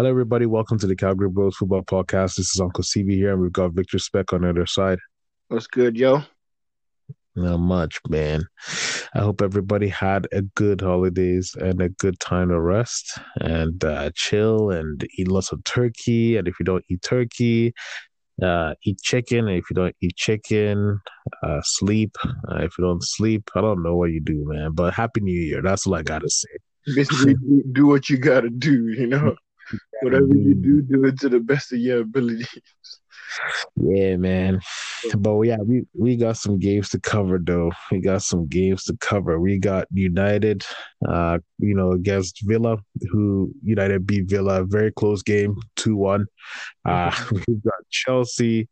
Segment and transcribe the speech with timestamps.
[0.00, 0.46] Hello, everybody.
[0.46, 2.36] Welcome to the Calgary Bros Football Podcast.
[2.36, 4.98] This is Uncle CB here, and we've got Victor Speck on the other side.
[5.48, 6.22] What's good, yo?
[7.36, 8.44] Not much, man.
[9.14, 14.10] I hope everybody had a good holidays and a good time to rest and uh,
[14.14, 16.38] chill and eat lots of turkey.
[16.38, 17.74] And if you don't eat turkey,
[18.42, 19.48] uh, eat chicken.
[19.48, 20.98] And if you don't eat chicken,
[21.42, 22.16] uh, sleep.
[22.24, 24.70] Uh, if you don't sleep, I don't know what you do, man.
[24.72, 25.60] But Happy New Year.
[25.60, 26.48] That's all I got to say.
[26.94, 27.34] Basically,
[27.72, 29.36] do what you got to do, you know?
[30.02, 32.48] Whatever you do, do it to the best of your abilities.
[33.76, 34.60] Yeah, man.
[35.16, 37.70] But yeah, we we got some games to cover though.
[37.90, 39.40] We got some games to cover.
[39.40, 40.64] We got United,
[41.08, 42.78] uh, you know, against Villa,
[43.10, 46.26] who United beat Villa, very close game, two one.
[46.84, 47.14] Uh,
[47.46, 48.68] we've got Chelsea.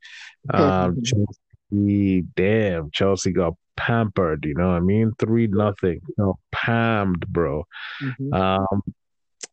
[0.52, 4.44] Um, Chelsea, damn, Chelsea got pampered.
[4.44, 6.00] You know, what I mean, three nothing.
[6.08, 7.64] You know, pammed, bro.
[8.02, 8.34] Mm-hmm.
[8.34, 8.82] Um,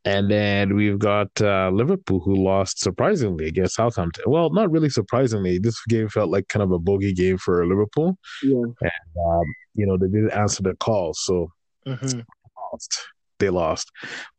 [0.05, 4.23] and then we've got uh, Liverpool, who lost surprisingly against Southampton.
[4.27, 5.57] Well, not really surprisingly.
[5.57, 8.18] This game felt like kind of a bogey game for Liverpool.
[8.44, 8.57] Yeah.
[8.60, 11.13] And, um, you know, they didn't answer the call.
[11.16, 11.52] So
[11.88, 12.20] mm-hmm.
[12.71, 12.99] lost.
[13.40, 13.91] they lost.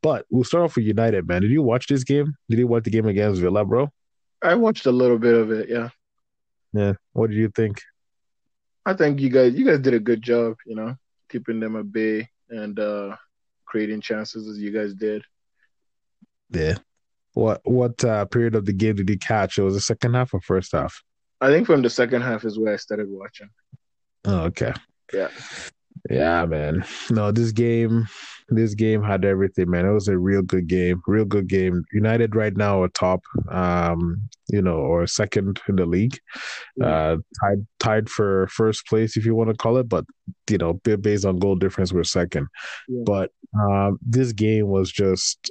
[0.03, 1.43] But we'll start off with United, man.
[1.43, 2.35] Did you watch this game?
[2.49, 3.91] Did you watch the game against Villa, bro?
[4.43, 5.89] I watched a little bit of it, yeah.
[6.73, 6.93] Yeah.
[7.13, 7.83] What did you think?
[8.85, 10.97] I think you guys you guys did a good job, you know,
[11.29, 13.17] keeping them at bay and uh
[13.65, 15.25] creating chances as you guys did.
[16.51, 16.77] Yeah.
[17.35, 19.59] What what uh, period of the game did you catch?
[19.59, 21.03] It was the second half or first half?
[21.41, 23.51] I think from the second half is where I started watching.
[24.25, 24.73] Oh, okay.
[25.13, 25.29] Yeah.
[26.11, 26.85] Yeah, man.
[27.11, 28.07] No, this game,
[28.49, 29.87] this game had everything, man.
[29.87, 31.85] It was a real good game, real good game.
[31.93, 36.19] United right now are top, um, you know, or second in the league,
[36.83, 40.05] uh, tied tied for first place if you want to call it, but
[40.49, 42.47] you know, based on goal difference, we're second.
[42.89, 43.03] Yeah.
[43.05, 45.51] But um, this game was just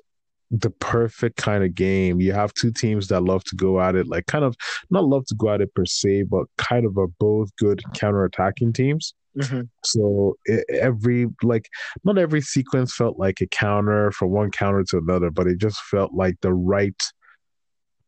[0.52, 2.22] the perfect kind of game.
[2.22, 4.56] You have two teams that love to go at it, like kind of
[4.90, 8.74] not love to go at it per se, but kind of are both good counter-attacking
[8.74, 9.14] teams.
[9.38, 9.62] Mm-hmm.
[9.84, 11.70] So it, every like
[12.04, 15.82] not every sequence felt like a counter from one counter to another, but it just
[15.82, 17.02] felt like the right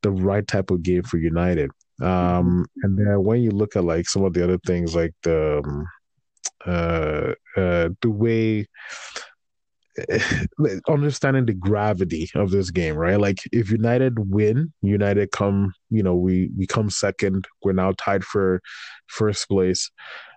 [0.04, 1.72] the right type of game for United.
[2.02, 2.62] Um, mm-hmm.
[2.84, 5.86] and then when you look at like some of the other things, like the um,
[6.66, 8.68] uh, uh, the way
[10.88, 13.20] understanding the gravity of this game, right?
[13.20, 17.48] Like if United win, United come, you know, we we come second.
[17.64, 18.62] We're now tied for
[19.08, 19.90] first place.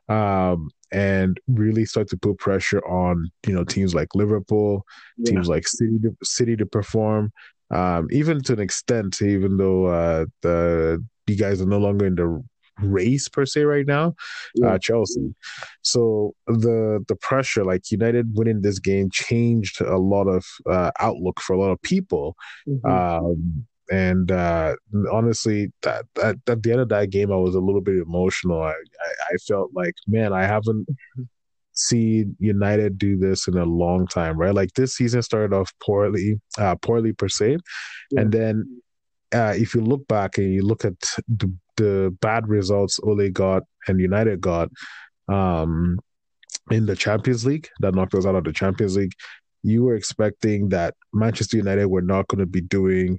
[0.09, 4.85] Um, and really start to put pressure on you know teams like Liverpool,
[5.19, 5.33] yeah.
[5.33, 7.33] teams like City to, City to perform.
[7.71, 12.17] Um, even to an extent, even though uh, the you guys are no longer in
[12.17, 12.43] the
[12.83, 14.15] race per se right now,
[14.55, 14.75] yeah.
[14.75, 15.35] uh, Chelsea.
[15.83, 21.41] So the the pressure, like United winning this game, changed a lot of uh, outlook
[21.41, 22.37] for a lot of people.
[22.69, 22.91] Mm-hmm.
[22.91, 24.77] Um, and uh,
[25.11, 28.63] honestly, that, that at the end of that game, I was a little bit emotional.
[28.63, 28.75] I, I,
[29.33, 30.89] I felt like, man, I haven't
[31.73, 34.55] seen United do this in a long time, right?
[34.55, 37.59] Like this season started off poorly, uh, poorly per se,
[38.13, 38.21] yeah.
[38.21, 38.83] and then
[39.33, 40.99] uh, if you look back and you look at
[41.29, 44.69] the the bad results Ole got and United got
[45.29, 45.99] um,
[46.71, 49.15] in the Champions League that knocked us out of the Champions League,
[49.63, 53.19] you were expecting that Manchester United were not going to be doing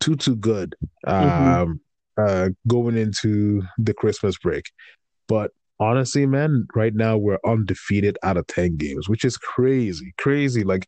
[0.00, 0.74] too too good
[1.06, 1.60] mm-hmm.
[1.60, 1.80] um,
[2.18, 2.24] mm-hmm.
[2.26, 4.64] uh, going into the Christmas break.
[5.28, 10.64] But honestly, man, right now we're undefeated out of ten games, which is crazy, crazy.
[10.64, 10.86] Like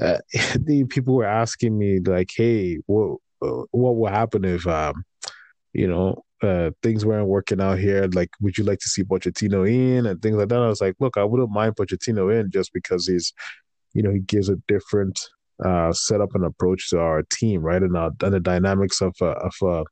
[0.00, 0.18] uh,
[0.60, 5.04] the people were asking me, like, "Hey, what uh, what will happen if um,
[5.72, 8.08] you know, uh, things weren't working out here.
[8.12, 10.60] Like, would you like to see Pochettino in and things like that?
[10.60, 13.32] I was like, look, I wouldn't mind Pochettino in just because he's,
[13.92, 15.20] you know, he gives a different
[15.64, 17.82] uh, setup and approach to our team, right?
[17.82, 19.84] And, our, and the dynamics of uh, of uh,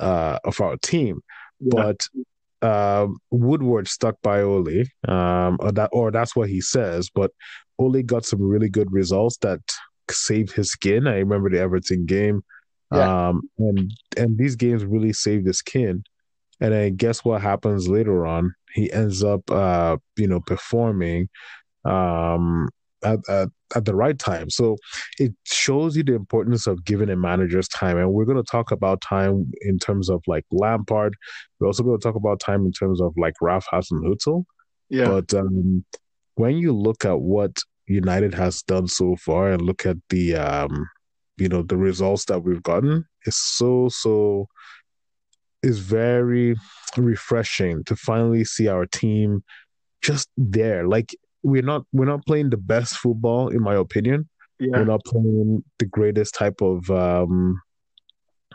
[0.00, 1.20] uh, of our team.
[1.60, 1.70] Yeah.
[1.70, 2.08] But
[2.62, 7.10] um, Woodward stuck by Ole, um, or that, or that's what he says.
[7.10, 7.32] But
[7.78, 9.60] Ole got some really good results that
[10.10, 11.06] saved his skin.
[11.06, 12.42] I remember the Everton game
[12.94, 13.28] yeah.
[13.28, 16.06] Um, and and these games really saved his kid.
[16.60, 18.54] And then guess what happens later on?
[18.72, 21.28] He ends up, uh, you know, performing
[21.84, 22.68] um,
[23.04, 24.50] at, at, at the right time.
[24.50, 24.76] So
[25.18, 27.98] it shows you the importance of giving a manager's time.
[27.98, 31.14] And we're going to talk about time in terms of like Lampard.
[31.58, 34.44] We're also going to talk about time in terms of like Ralph Hasenhüttl.
[34.88, 35.08] Yeah.
[35.08, 35.84] But um,
[36.36, 40.88] when you look at what United has done so far and look at the um,
[41.36, 44.46] you know the results that we've gotten is so so
[45.62, 46.54] is very
[46.96, 49.42] refreshing to finally see our team
[50.02, 54.28] just there like we're not we're not playing the best football in my opinion
[54.60, 54.78] Yeah.
[54.78, 57.60] We're not playing the greatest type of um,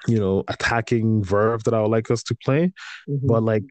[0.07, 2.71] you know, attacking verve that I would like us to play.
[3.09, 3.27] Mm-hmm.
[3.27, 3.63] But like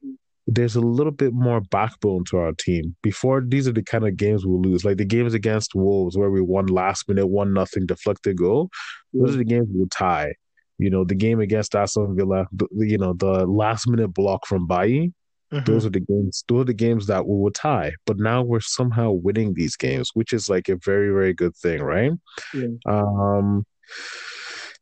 [0.50, 2.96] there's a little bit more backbone to our team.
[3.02, 6.30] Before these are the kind of games we lose, like the games against Wolves where
[6.30, 8.70] we won last minute, one nothing deflected goal.
[9.12, 10.32] Those are the games we tie.
[10.78, 15.12] You know, the game against Aston Villa, you know, the last minute block from Bailly.
[15.52, 15.70] Mm-hmm.
[15.70, 16.44] Those are the games.
[16.48, 17.92] Those are the games that we will tie.
[18.06, 21.82] But now we're somehow winning these games, which is like a very, very good thing,
[21.82, 22.12] right?
[22.54, 22.68] Yeah.
[22.86, 23.66] Um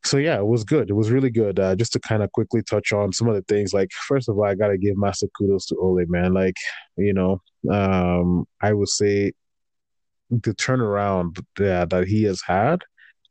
[0.07, 0.89] so yeah, it was good.
[0.89, 1.59] It was really good.
[1.59, 3.75] Uh, just to kind of quickly touch on some of the things.
[3.75, 6.33] Like first of all, I gotta give massive kudos to Ole, man.
[6.33, 6.57] Like
[6.97, 9.33] you know, um, I would say
[10.31, 12.83] the turnaround that, that he has had.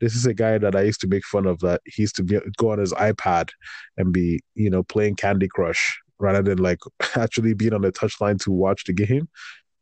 [0.02, 1.60] This is a guy that I used to make fun of.
[1.60, 3.50] That he used to be, go on his iPad
[3.98, 6.80] and be, you know, playing Candy Crush rather than like
[7.16, 9.30] actually being on the touchline to watch the game.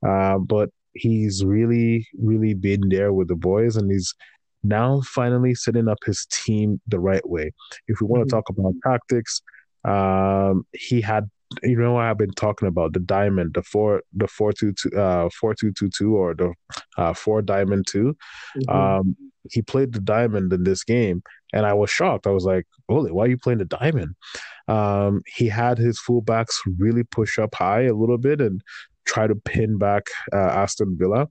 [0.08, 4.14] Uh, but he's really, really been there with the boys, and he's
[4.64, 7.52] now finally setting up his team the right way.
[7.88, 8.30] If we want mm-hmm.
[8.30, 9.42] to talk about tactics,
[9.86, 11.30] um, he had
[11.62, 15.30] you know I've been talking about the diamond, the four, the four two two, uh,
[15.40, 16.54] four two two two, or the
[16.98, 18.16] uh, four diamond 2
[18.58, 18.76] mm-hmm.
[18.76, 19.16] Um,
[19.52, 21.22] he played the diamond in this game,
[21.52, 22.28] and I was shocked.
[22.28, 24.16] I was like, "Holy, why are you playing the diamond?"
[24.68, 28.62] Um, he had his fullbacks really push up high a little bit and
[29.06, 31.28] try to pin back uh, Aston Villa.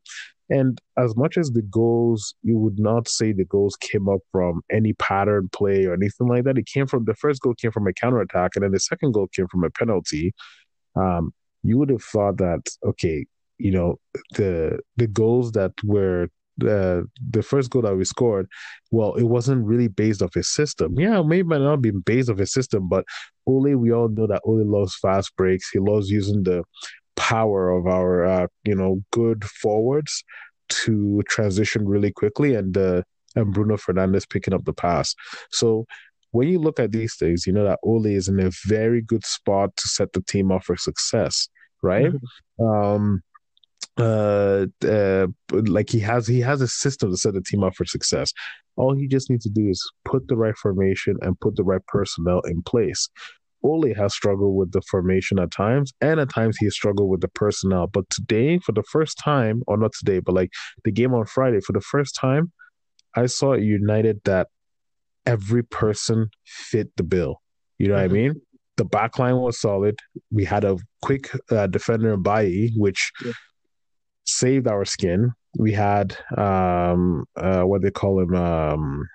[0.52, 4.60] And as much as the goals, you would not say the goals came up from
[4.70, 6.58] any pattern play or anything like that.
[6.58, 9.12] It came from the first goal came from a counter attack, and then the second
[9.12, 10.34] goal came from a penalty.
[10.94, 11.32] Um,
[11.62, 13.24] you would have thought that okay,
[13.56, 13.98] you know
[14.34, 16.28] the the goals that were
[16.58, 18.46] the the first goal that we scored,
[18.90, 21.00] well, it wasn't really based off his system.
[21.00, 23.06] Yeah, maybe might not be based off his system, but
[23.46, 25.70] Ole, we all know that Ole loves fast breaks.
[25.70, 26.62] He loves using the
[27.16, 30.24] power of our uh, you know good forwards
[30.68, 33.02] to transition really quickly and uh,
[33.34, 35.14] and Bruno Fernandes picking up the pass.
[35.50, 35.86] So
[36.30, 39.24] when you look at these things, you know that Ole is in a very good
[39.24, 41.48] spot to set the team up for success,
[41.82, 42.12] right?
[42.12, 42.64] Mm-hmm.
[42.64, 43.22] Um,
[43.98, 47.84] uh, uh, like he has he has a system to set the team up for
[47.84, 48.32] success.
[48.76, 51.84] All he just needs to do is put the right formation and put the right
[51.86, 53.08] personnel in place.
[53.62, 57.20] Ole has struggled with the formation at times, and at times he has struggled with
[57.20, 57.86] the personnel.
[57.86, 60.50] But today, for the first time, or not today, but like
[60.84, 62.52] the game on Friday, for the first time,
[63.14, 64.48] I saw United that
[65.26, 67.40] every person fit the bill.
[67.78, 68.00] You know mm-hmm.
[68.00, 68.34] what I mm-hmm.
[68.34, 68.42] mean?
[68.76, 69.98] The back line was solid.
[70.30, 73.32] We had a quick uh, defender in Bailly, which yeah.
[74.24, 75.32] saved our skin.
[75.58, 79.06] We had um, uh, what they call him, um,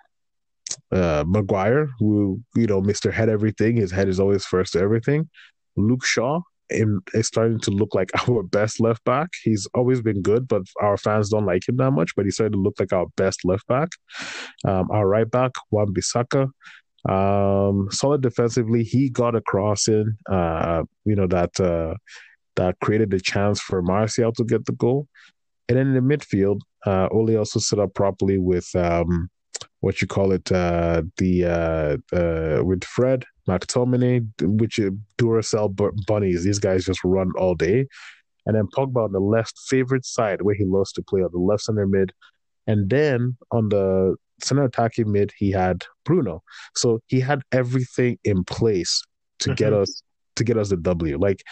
[0.92, 3.78] uh, Maguire, who you know, Mister Head Everything.
[3.78, 5.30] His head is always first to everything.
[5.76, 9.30] Luke Shaw is starting to look like our best left back.
[9.44, 12.12] He's always been good, but our fans don't like him that much.
[12.16, 13.90] But he's starting to look like our best left back.
[14.66, 16.50] Um, our right back, Wan Bissaka,
[17.10, 18.84] um, solid defensively.
[18.84, 21.96] He got a cross in, uh, you know that uh,
[22.56, 25.08] that created the chance for Martial to get the goal.
[25.70, 29.30] And then in the midfield, uh, Ole also set up properly with um,
[29.82, 34.28] what you call it, uh, the uh, uh, with Fred McTominay,
[34.60, 34.80] which
[35.18, 36.44] Duracell bunnies.
[36.44, 37.88] These guys just run all day,
[38.46, 41.40] and then Pogba on the left favorite side where he loves to play on the
[41.40, 42.12] left center mid,
[42.66, 46.44] and then on the center attacking mid he had Bruno.
[46.76, 49.04] So he had everything in place
[49.40, 49.56] to mm-hmm.
[49.56, 50.02] get us
[50.36, 51.18] to get us the W.
[51.18, 51.44] Like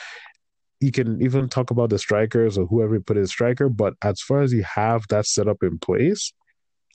[0.79, 4.41] you can even talk about the strikers or whoever put in striker, but as far
[4.41, 6.34] as you have that set up in place,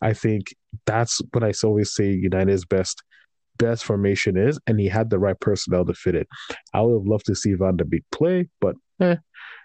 [0.02, 0.54] I think
[0.86, 3.02] that's what I always say United's best
[3.58, 6.26] best formation is, and he had the right personnel to fit it.
[6.72, 9.16] I would have loved to see Van der Beek play, but eh,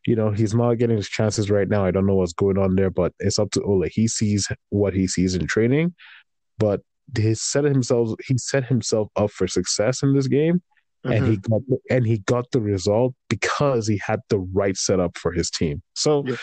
[0.06, 1.86] you know, he's not getting his chances right now.
[1.86, 3.88] I don't know what's going on there, but it's up to Ole.
[3.92, 5.96] He sees what he sees in training,
[6.60, 6.82] but
[7.18, 10.62] he set himself he set himself up for success in this game.
[11.06, 11.12] Mm-hmm.
[11.12, 11.54] And he mm-hmm.
[11.54, 15.51] got the, and he got the result because he had the right setup for his
[15.51, 15.82] team.
[15.94, 16.36] So yeah.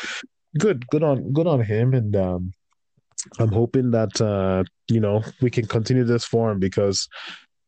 [0.59, 1.95] good, good on good on him.
[1.95, 2.53] And um,
[3.39, 7.09] I'm hoping that uh, you know we can continue this form because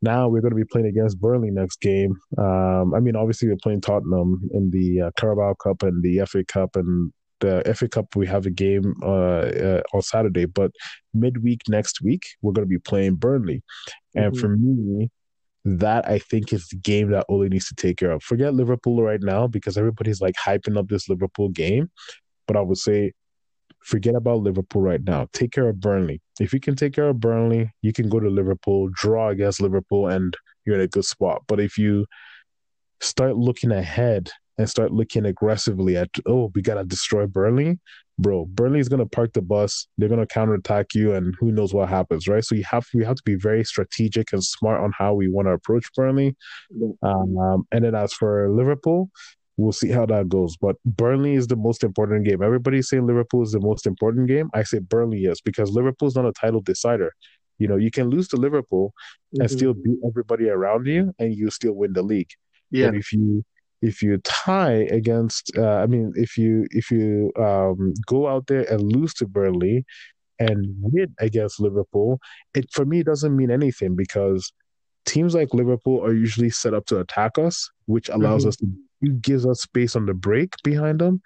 [0.03, 2.17] now we're going to be playing against Burnley next game.
[2.37, 6.45] Um, I mean, obviously we're playing Tottenham in the uh, Carabao Cup and the FA
[6.45, 10.45] Cup, and the FA Cup we have a game uh, uh, on Saturday.
[10.45, 10.73] But
[11.13, 13.63] midweek next week we're going to be playing Burnley,
[14.15, 14.41] and mm-hmm.
[14.41, 15.11] for me.
[15.67, 18.23] That I think is the game that Ole needs to take care of.
[18.23, 21.91] Forget Liverpool right now because everybody's like hyping up this Liverpool game.
[22.47, 23.13] But I would say
[23.85, 25.29] forget about Liverpool right now.
[25.33, 26.21] Take care of Burnley.
[26.41, 30.09] If you can take care of Burnley, you can go to Liverpool, draw against Liverpool,
[30.09, 31.43] and you're in a good spot.
[31.47, 32.07] But if you
[33.01, 37.79] start looking ahead and start looking aggressively at oh we gotta destroy Burnley,
[38.19, 42.27] bro, Burnley's gonna park the bus, they're gonna counterattack you, and who knows what happens,
[42.27, 42.45] right?
[42.45, 45.49] So you have we have to be very strategic and smart on how we want
[45.49, 46.37] to approach Burnley.
[47.03, 49.11] Um, and then as for Liverpool,
[49.57, 50.57] we'll see how that goes.
[50.57, 52.43] But Burnley is the most important game.
[52.43, 54.51] Everybody's saying Liverpool is the most important game.
[54.55, 57.13] I say Burnley is because Liverpool's not a title decider.
[57.59, 58.93] You know, you can lose to Liverpool
[59.35, 59.43] mm-hmm.
[59.43, 62.31] and still beat everybody around you, and you still win the league.
[62.71, 62.87] Yeah.
[62.87, 63.45] But if you
[63.83, 68.63] if you tie against, uh, I mean, if you if you um, go out there
[68.73, 69.85] and lose to Burnley
[70.39, 72.19] and win against Liverpool,
[72.55, 74.53] it for me doesn't mean anything because
[75.05, 78.49] teams like Liverpool are usually set up to attack us, which allows mm-hmm.
[78.49, 78.67] us to
[79.21, 81.23] gives us space on the break behind them.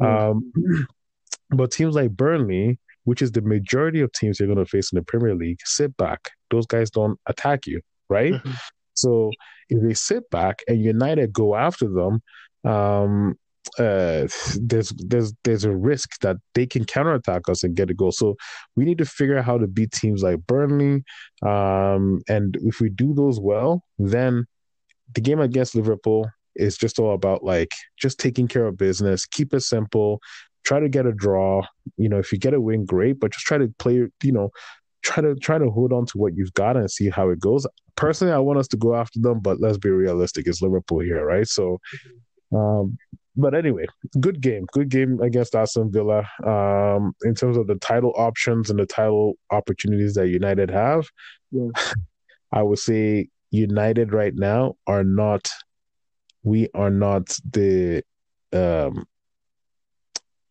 [0.00, 0.56] Mm-hmm.
[0.62, 0.88] Um,
[1.50, 4.96] but teams like Burnley, which is the majority of teams you're going to face in
[4.96, 6.30] the Premier League, sit back.
[6.50, 8.34] Those guys don't attack you, right?
[8.34, 8.52] Mm-hmm.
[8.94, 9.30] So
[9.68, 12.22] if they sit back and United go after them,
[12.70, 13.36] um,
[13.78, 14.26] uh,
[14.58, 18.12] there's there's there's a risk that they can counterattack us and get a goal.
[18.12, 18.36] So
[18.74, 21.04] we need to figure out how to beat teams like Burnley.
[21.42, 24.46] Um, and if we do those well, then
[25.14, 29.54] the game against Liverpool is just all about like just taking care of business, keep
[29.54, 30.20] it simple,
[30.64, 31.62] try to get a draw.
[31.96, 34.50] You know, if you get a win, great, but just try to play, you know,
[35.02, 37.66] try to try to hold on to what you've got and see how it goes.
[37.96, 40.46] Personally, I want us to go after them, but let's be realistic.
[40.46, 41.46] It's Liverpool here, right?
[41.46, 41.80] So,
[42.54, 42.96] um,
[43.36, 43.86] but anyway,
[44.20, 46.24] good game, good game against Aston Villa.
[46.44, 51.06] Um, in terms of the title options and the title opportunities that United have,
[51.50, 51.68] yeah.
[52.52, 55.48] I would say United right now are not.
[56.42, 58.02] We are not the.
[58.52, 59.06] Um,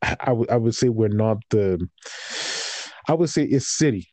[0.01, 1.88] I would I would say we're not the.
[3.08, 4.08] I would say it's City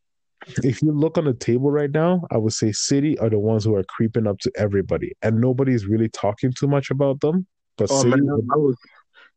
[0.62, 3.64] if you look on the table right now, I would say City are the ones
[3.64, 7.47] who are creeping up to everybody, and nobody's really talking too much about them.
[7.76, 8.76] But oh, City, man, I was,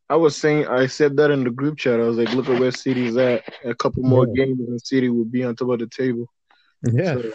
[0.09, 1.99] I was saying, I said that in the group chat.
[1.99, 3.43] I was like, look at where City's at.
[3.65, 4.45] A couple more yeah.
[4.45, 6.25] games, and City will be on top of the table.
[6.91, 7.31] Yeah, so,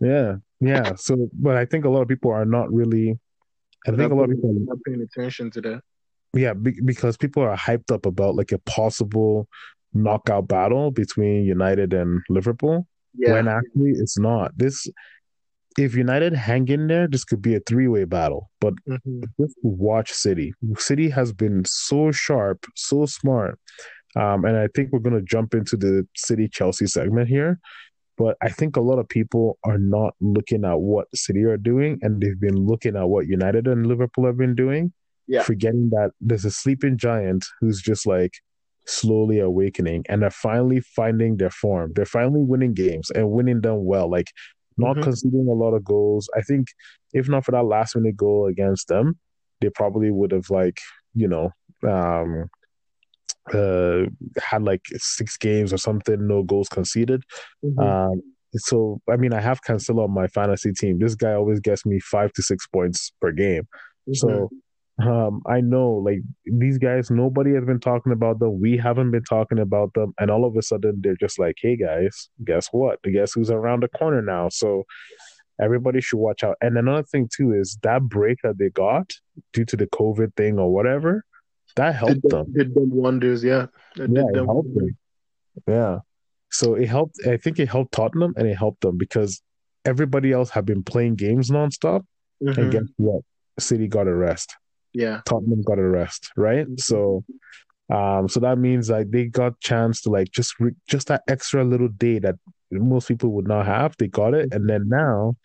[0.00, 0.94] yeah, yeah.
[0.96, 3.18] So, but I think a lot of people are not really.
[3.86, 5.80] I think a lot of people are not paying attention to that.
[6.34, 9.48] Yeah, be- because people are hyped up about like a possible
[9.92, 12.86] knockout battle between United and Liverpool.
[13.14, 13.34] Yeah.
[13.34, 14.56] When actually it's not.
[14.56, 14.88] This
[15.78, 18.50] if United hang in there, this could be a three way battle.
[18.60, 19.22] But mm-hmm.
[19.40, 20.54] just watch City.
[20.76, 23.58] City has been so sharp, so smart.
[24.14, 27.58] Um, and I think we're going to jump into the City Chelsea segment here.
[28.18, 31.98] But I think a lot of people are not looking at what City are doing,
[32.02, 34.92] and they've been looking at what United and Liverpool have been doing,
[35.26, 35.42] yeah.
[35.42, 38.34] forgetting that there's a sleeping giant who's just like,
[38.86, 41.92] slowly awakening and they're finally finding their form.
[41.94, 44.10] They're finally winning games and winning them well.
[44.10, 44.32] Like
[44.76, 45.04] not mm-hmm.
[45.04, 46.28] conceding a lot of goals.
[46.36, 46.68] I think
[47.12, 49.18] if not for that last minute goal against them,
[49.60, 50.80] they probably would have like,
[51.14, 51.50] you know,
[51.88, 52.48] um
[53.54, 54.04] uh
[54.42, 57.22] had like six games or something, no goals conceded.
[57.64, 57.80] Mm-hmm.
[57.80, 58.22] Um
[58.54, 60.98] so I mean I have Cancelo on my fantasy team.
[60.98, 63.62] This guy always gets me five to six points per game.
[64.08, 64.14] Mm-hmm.
[64.14, 64.50] So
[65.00, 68.60] um, I know like these guys, nobody has been talking about them.
[68.60, 71.76] We haven't been talking about them, and all of a sudden they're just like, "Hey
[71.76, 73.02] guys, guess what?
[73.02, 74.84] Guess who's around the corner now?" So
[75.60, 76.56] everybody should watch out.
[76.60, 79.12] And another thing too is that break that they got
[79.52, 81.24] due to the COVID thing or whatever,
[81.76, 82.52] that helped did, them.
[82.52, 83.66] Did them wonders, yeah.
[83.96, 84.96] It yeah, it helped them.
[85.66, 85.98] Yeah.
[86.50, 87.16] So it helped.
[87.26, 89.42] I think it helped Tottenham and it helped them because
[89.84, 92.04] everybody else have been playing games nonstop,
[92.42, 92.60] mm-hmm.
[92.60, 93.22] and guess what?
[93.58, 94.54] City got a rest.
[94.92, 95.20] Yeah.
[95.24, 96.66] Tottenham got a rest, right?
[96.66, 96.78] Mm-hmm.
[96.78, 97.24] So
[97.92, 101.64] um so that means like they got chance to like just re- just that extra
[101.64, 102.36] little day that
[102.70, 103.96] most people would not have.
[103.98, 105.36] They got it and then now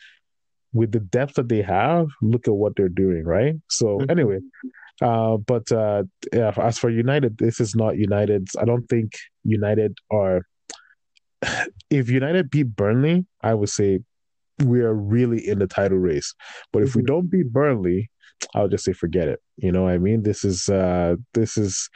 [0.74, 3.56] with the depth that they have, look at what they're doing, right?
[3.70, 4.12] So mm-hmm.
[4.12, 4.40] anyway,
[5.02, 8.48] uh, but uh, yeah, as for United, this is not United.
[8.60, 9.14] I don't think
[9.44, 10.42] United are.
[11.90, 14.00] If United beat Burnley, I would say
[14.66, 16.34] we are really in the title race.
[16.74, 17.00] But if mm-hmm.
[17.00, 18.10] we don't beat Burnley,
[18.56, 19.40] I'll just say forget it.
[19.58, 20.24] You know what I mean?
[20.24, 21.90] This is uh this is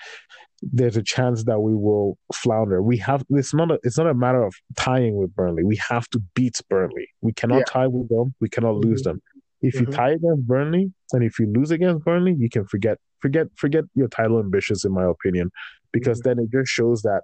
[0.62, 2.82] there's a chance that we will flounder.
[2.82, 5.64] We have it's not a it's not a matter of tying with Burnley.
[5.64, 7.10] We have to beat Burnley.
[7.22, 7.64] We cannot yeah.
[7.68, 8.34] tie with them.
[8.40, 8.90] We cannot mm-hmm.
[8.90, 9.22] lose them.
[9.62, 9.92] If mm-hmm.
[9.92, 13.84] you tie against Burnley and if you lose against Burnley, you can forget forget forget
[13.94, 15.52] your title ambitions in my opinion
[15.92, 16.40] because mm-hmm.
[16.40, 17.22] then it just shows that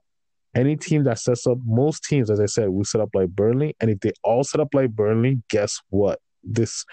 [0.56, 3.76] any team that sets up most teams as I said will set up like Burnley
[3.80, 6.20] and if they all set up like Burnley, guess what?
[6.44, 6.86] This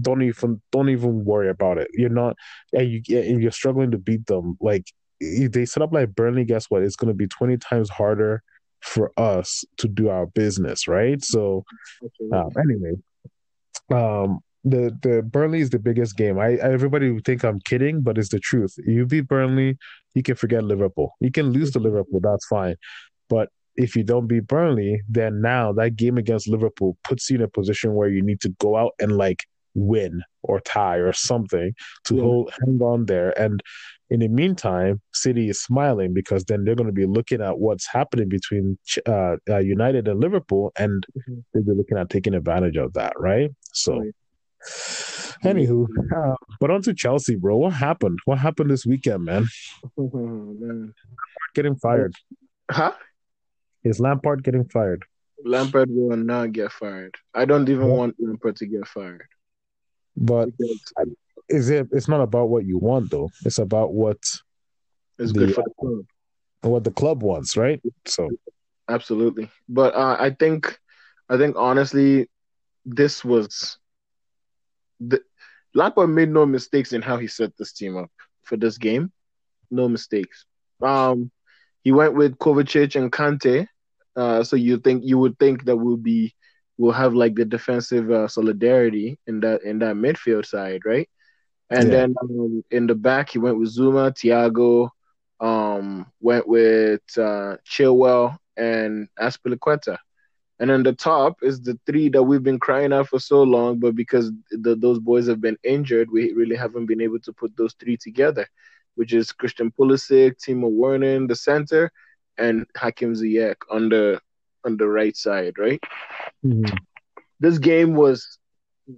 [0.00, 1.88] don't even don't even worry about it.
[1.92, 2.36] You're not,
[2.72, 4.56] and you and you're struggling to beat them.
[4.60, 4.86] Like
[5.20, 6.82] if they set up like Burnley, guess what?
[6.82, 8.42] It's going to be twenty times harder
[8.80, 11.22] for us to do our business, right?
[11.24, 11.64] So,
[12.32, 12.92] uh, anyway,
[13.92, 16.38] um, the the Burnley is the biggest game.
[16.38, 18.74] I, I everybody would think I'm kidding, but it's the truth.
[18.84, 19.76] You beat Burnley,
[20.14, 21.12] you can forget Liverpool.
[21.20, 22.76] You can lose to Liverpool, that's fine.
[23.28, 27.42] But if you don't beat Burnley, then now that game against Liverpool puts you in
[27.42, 29.44] a position where you need to go out and like
[29.74, 32.22] win or tie or something to yeah.
[32.22, 33.38] hold hang on there.
[33.38, 33.62] And
[34.10, 37.86] in the meantime, City is smiling because then they're going to be looking at what's
[37.86, 41.40] happening between uh, uh, United and Liverpool, and mm-hmm.
[41.52, 43.50] they'll be looking at taking advantage of that, right?
[43.72, 43.98] So.
[43.98, 44.14] Right.
[45.44, 47.56] Anywho, uh, but on to Chelsea, bro.
[47.56, 48.18] What happened?
[48.24, 49.46] What happened this weekend, man?
[49.98, 50.94] Oh, man.
[51.54, 52.14] Getting fired.
[52.70, 52.92] Huh?
[53.82, 55.04] Is Lampard getting fired?
[55.44, 57.14] Lampard will not get fired.
[57.34, 59.26] I don't even want Lampard to get fired.
[60.16, 61.14] But because
[61.48, 61.88] is it?
[61.92, 63.30] It's not about what you want, though.
[63.44, 64.18] It's about what
[65.18, 66.06] is good for the club.
[66.62, 67.82] What the club wants, right?
[68.06, 68.30] So,
[68.88, 69.50] absolutely.
[69.68, 70.78] But uh, I think,
[71.28, 72.30] I think honestly,
[72.86, 73.78] this was
[75.00, 75.20] the
[75.74, 78.10] Lampard made no mistakes in how he set this team up
[78.44, 79.12] for this game.
[79.70, 80.46] No mistakes.
[80.82, 81.30] Um,
[81.82, 83.66] he went with Kovacic and Kante.
[84.16, 86.34] Uh, so you think you would think that we'll be
[86.78, 91.08] we'll have like the defensive uh, solidarity in that in that midfield side, right?
[91.70, 91.96] And yeah.
[91.96, 94.90] then um, in the back, he went with Zouma, Thiago,
[95.40, 99.98] um, went with uh, Chilwell and Azpilicueta.
[100.60, 103.80] And then the top is the three that we've been crying out for so long,
[103.80, 107.56] but because the, those boys have been injured, we really haven't been able to put
[107.56, 108.46] those three together,
[108.94, 111.90] which is Christian Pulisic, Timo Werner in the center,
[112.38, 114.20] and Hakim Ziyech on the
[114.64, 115.82] on the right side, right?
[116.44, 116.76] Mm-hmm.
[117.40, 118.38] This game was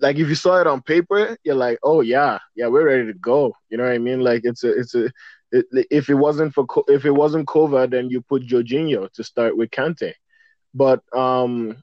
[0.00, 3.18] like if you saw it on paper, you're like, oh yeah, yeah, we're ready to
[3.18, 3.54] go.
[3.70, 4.20] You know what I mean?
[4.20, 5.10] Like it's a it's a
[5.52, 9.56] it, if it wasn't for if it wasn't Kova, then you put Jorginho to start
[9.56, 10.12] with Kante.
[10.76, 11.82] But um,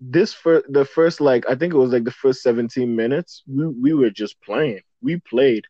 [0.00, 3.66] this for the first like I think it was like the first 17 minutes, we
[3.68, 4.82] we were just playing.
[5.02, 5.64] We played.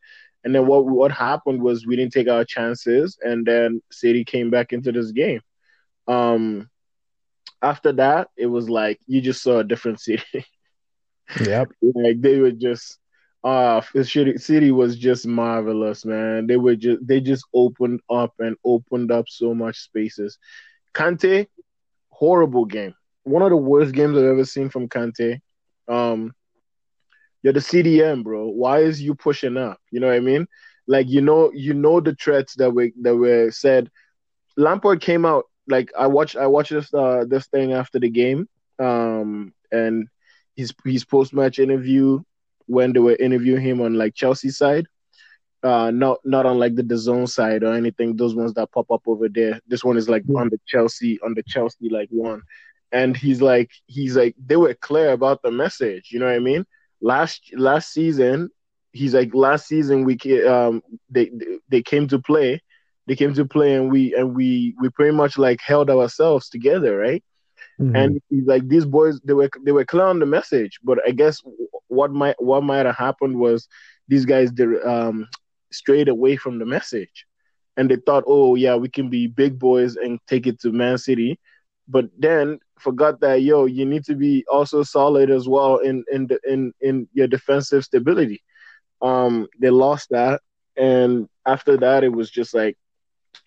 [0.45, 4.51] And then what what happened was we didn't take our chances, and then City came
[4.51, 5.41] back into this game.
[6.09, 6.71] Um,
[7.63, 10.47] after that, it was like you just saw a different City.
[11.41, 12.99] Yep, like they were just
[13.45, 16.47] uh City was just marvelous, man.
[16.47, 20.39] They were just they just opened up and opened up so much spaces.
[20.95, 21.47] Kante,
[22.19, 22.95] horrible game.
[23.23, 25.41] One of the worst games I've ever seen from Kante.
[25.87, 26.33] Um,
[27.43, 28.49] you're the CDM, bro.
[28.49, 29.79] Why is you pushing up?
[29.93, 30.47] You know what I mean?
[30.89, 33.91] Like you know, you know the threats that were that were said.
[34.57, 38.49] Lampard came out like I watched I watched this uh this thing after the game.
[38.81, 40.09] Um and
[40.57, 42.21] his his post match interview
[42.67, 44.87] when they were interviewing him on like Chelsea side.
[45.63, 49.03] Uh not not on like the DAZN side or anything, those ones that pop up
[49.07, 49.61] over there.
[49.67, 52.43] This one is like on the Chelsea on the Chelsea like one.
[52.93, 56.39] And he's like he's like they were clear about the message, you know what I
[56.39, 56.65] mean?
[57.01, 58.51] last last season,
[58.93, 61.31] he's like last season we um they
[61.69, 62.63] they came to play,
[63.07, 66.97] they came to play and we and we we pretty much like held ourselves together,
[66.97, 67.23] right?
[67.81, 67.97] Mm-hmm.
[67.97, 71.11] And he's like these boys they were they were clear on the message, but I
[71.11, 71.41] guess
[71.89, 73.69] what might what might have happened was
[74.09, 75.27] these guys did um
[75.71, 77.27] strayed away from the message,
[77.77, 80.99] and they thought, oh yeah, we can be big boys and take it to Man
[80.99, 81.39] City,
[81.87, 86.27] but then forgot that yo, you need to be also solid as well in in
[86.27, 88.43] the, in in your defensive stability.
[89.01, 90.41] Um, they lost that,
[90.77, 92.77] and after that, it was just like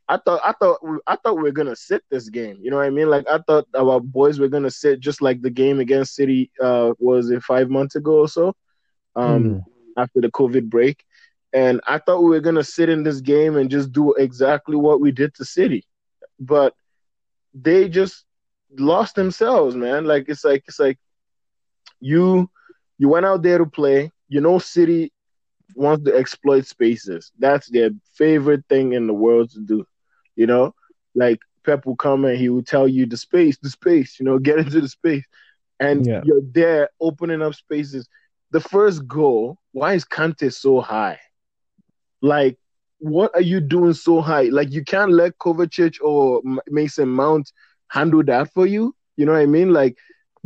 [0.07, 2.57] I thought I thought I thought we were gonna sit this game.
[2.62, 3.10] You know what I mean?
[3.10, 6.93] Like I thought our boys were gonna sit just like the game against City uh
[6.99, 8.53] was it five months ago or so,
[9.15, 9.63] um mm.
[9.97, 11.03] after the COVID break,
[11.54, 15.02] and I thought we were gonna sit in this game and just do exactly what
[15.02, 15.86] we did to City,
[16.40, 16.74] but
[17.54, 18.26] they just
[18.78, 20.06] lost themselves, man.
[20.06, 20.98] Like it's like it's like
[22.00, 22.50] you
[22.98, 24.12] you went out there to play.
[24.30, 25.12] You know, City
[25.76, 27.32] wants to exploit spaces.
[27.38, 29.86] That's their favorite thing in the world to do.
[30.36, 30.74] You know,
[31.16, 34.20] like Pep will come and he will tell you the space, the space.
[34.20, 35.26] You know, get into the space,
[35.82, 36.22] and yeah.
[36.24, 38.08] you're there opening up spaces.
[38.52, 39.58] The first goal.
[39.74, 41.18] Why is Kante so high?
[42.21, 42.57] Like,
[42.99, 44.43] what are you doing so high?
[44.43, 47.51] Like, you can't let Kovacic or Mason Mount
[47.91, 48.95] handle that for you.
[49.17, 49.71] You know what I mean?
[49.71, 49.97] Like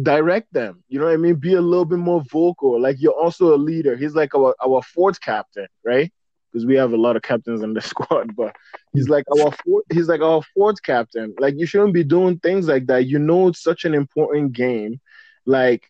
[0.01, 0.83] direct them.
[0.89, 1.35] You know what I mean?
[1.35, 2.79] Be a little bit more vocal.
[2.81, 3.95] Like you're also a leader.
[3.95, 6.11] He's like our our fourth captain, right?
[6.51, 8.55] Because we have a lot of captains in the squad, but
[8.93, 11.33] he's like our fourth, he's like our fourth captain.
[11.39, 13.05] Like you shouldn't be doing things like that.
[13.05, 14.99] You know it's such an important game.
[15.45, 15.89] Like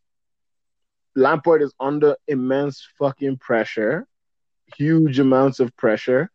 [1.16, 4.06] Lampard is under immense fucking pressure,
[4.78, 6.30] huge amounts of pressure.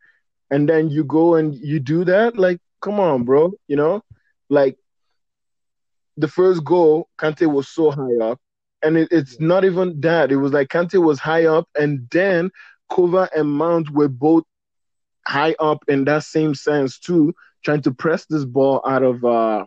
[0.51, 3.53] And then you go and you do that, like, come on, bro.
[3.69, 4.03] You know,
[4.49, 4.77] like
[6.17, 8.39] the first goal, Kante was so high up.
[8.83, 10.31] and it, it's not even that.
[10.33, 12.51] It was like Kante was high up, and then
[12.91, 14.45] Kova and Mount were both
[15.27, 19.65] high up in that same sense too, trying to press this ball out of uh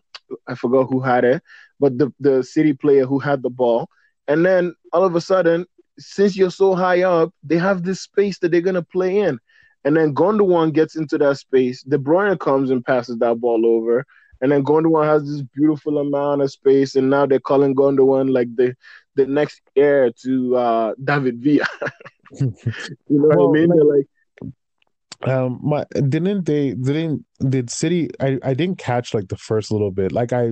[0.48, 1.42] I forgot who had it,
[1.80, 3.88] but the the city player who had the ball.
[4.28, 5.66] And then all of a sudden,
[6.00, 9.40] since you're so high up, they have this space that they're gonna play in.
[9.86, 11.84] And then Gundogan gets into that space.
[11.84, 14.06] De Bruyne comes and passes that ball over.
[14.42, 16.96] And then Gundogan has this beautiful amount of space.
[16.96, 18.76] And now they're calling Gundogan like the,
[19.16, 21.68] the next heir to uh, David Villa.
[22.40, 22.54] you
[23.10, 23.70] know well, what I mean?
[23.70, 24.08] Like, they're like,
[25.26, 29.92] um my didn't they didn't did city i i didn't catch like the first little
[29.92, 30.52] bit like i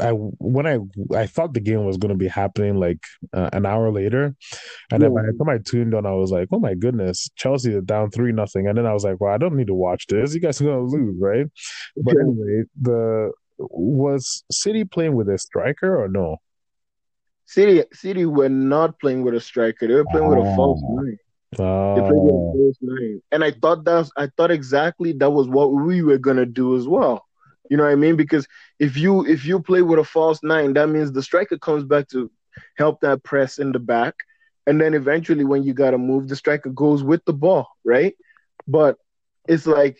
[0.00, 0.78] I when I
[1.16, 3.00] I thought the game was going to be happening like
[3.32, 4.34] uh, an hour later,
[4.92, 7.74] and then by the time I tuned on, I was like, "Oh my goodness, Chelsea
[7.74, 10.06] is down three nothing." And then I was like, "Well, I don't need to watch
[10.06, 10.34] this.
[10.34, 11.46] You guys are going to lose, right?"
[11.96, 16.36] But anyway, the was City playing with a striker or no?
[17.46, 19.88] City City were not playing with a striker.
[19.88, 20.36] They were playing oh.
[20.36, 20.94] with a false ah.
[20.94, 21.18] nine.
[21.58, 21.94] Oh.
[21.94, 25.48] They played with a false nine, and I thought that I thought exactly that was
[25.48, 27.27] what we were gonna do as well.
[27.70, 28.16] You know what I mean?
[28.16, 28.46] Because
[28.78, 32.08] if you if you play with a false nine, that means the striker comes back
[32.08, 32.30] to
[32.76, 34.14] help that press in the back,
[34.66, 38.14] and then eventually when you gotta move, the striker goes with the ball, right?
[38.66, 38.96] But
[39.46, 39.98] it's like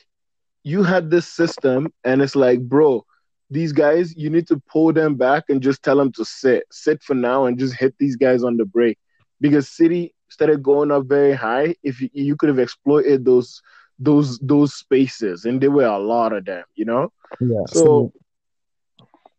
[0.65, 3.05] you had this system, and it's like, bro,
[3.51, 7.03] these guys, you need to pull them back and just tell them to sit, sit
[7.03, 8.99] for now, and just hit these guys on the break,
[9.41, 11.75] because City started going up very high.
[11.83, 13.63] If you, you could have exploited those
[13.99, 17.13] those those spaces, and there were a lot of them, you know.
[17.41, 17.65] Yeah.
[17.67, 18.13] So,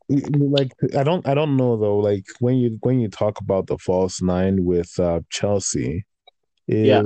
[0.10, 1.98] so like I don't I don't know though.
[1.98, 6.06] Like when you when you talk about the false nine with uh, Chelsea,
[6.68, 7.04] it, yeah,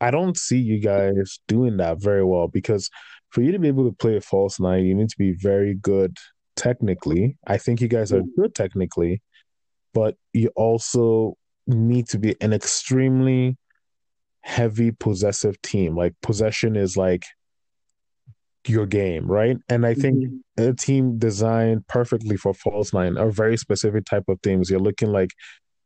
[0.00, 2.90] I don't see you guys doing that very well because
[3.30, 5.74] for you to be able to play a false nine, you need to be very
[5.74, 6.18] good
[6.56, 7.38] technically.
[7.46, 9.22] I think you guys are good technically,
[9.94, 11.36] but you also
[11.66, 13.56] need to be an extremely
[14.42, 15.96] heavy possessive team.
[15.96, 17.24] Like possession is like
[18.66, 19.56] your game, right?
[19.68, 20.68] And I think mm-hmm.
[20.68, 24.70] a team designed perfectly for false nine are very specific type of teams.
[24.70, 25.30] You're looking like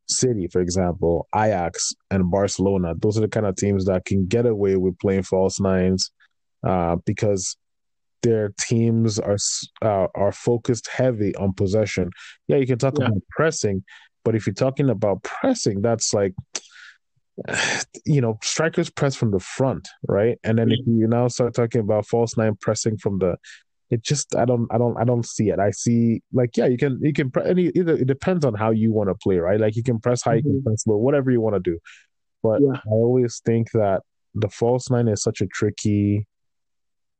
[0.08, 2.94] City, for example, Ajax and Barcelona.
[2.96, 6.10] Those are the kind of teams that can get away with playing false nines
[6.64, 7.56] uh, because
[8.22, 9.36] their teams are
[9.82, 12.10] uh, are focused heavy on possession.
[12.48, 13.06] Yeah, you can talk yeah.
[13.06, 13.84] about pressing,
[14.24, 16.34] but if you're talking about pressing, that's like
[18.06, 20.38] you know, strikers press from the front, right?
[20.44, 23.36] And then if you now start talking about false nine pressing from the,
[23.90, 25.58] it just I don't I don't I don't see it.
[25.58, 28.70] I see like yeah, you can you can pre- any either it depends on how
[28.70, 29.60] you want to play, right?
[29.60, 30.38] Like you can press high, mm-hmm.
[30.38, 30.68] you can mm-hmm.
[30.68, 31.78] press low, whatever you want to do.
[32.42, 32.80] But yeah.
[32.84, 34.02] I always think that
[34.34, 36.26] the false nine is such a tricky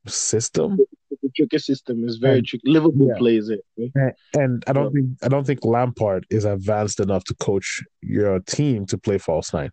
[0.06, 0.76] system.
[1.22, 2.06] The tricky system.
[2.06, 2.68] is very and, tricky.
[2.68, 3.18] Liverpool yeah.
[3.18, 4.90] plays it, and, and, I don't yeah.
[5.00, 9.52] think I don't think Lampard is advanced enough to coach your team to play false
[9.54, 9.70] nine.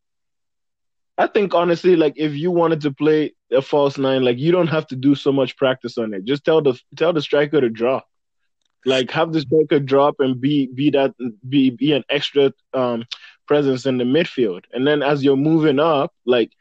[1.17, 4.67] I think honestly, like if you wanted to play a false nine, like you don't
[4.67, 6.25] have to do so much practice on it.
[6.25, 8.07] Just tell the tell the striker to drop.
[8.85, 11.13] Like have the striker drop and be be that
[11.47, 13.05] be be an extra um
[13.47, 14.63] presence in the midfield.
[14.73, 16.51] And then as you're moving up, like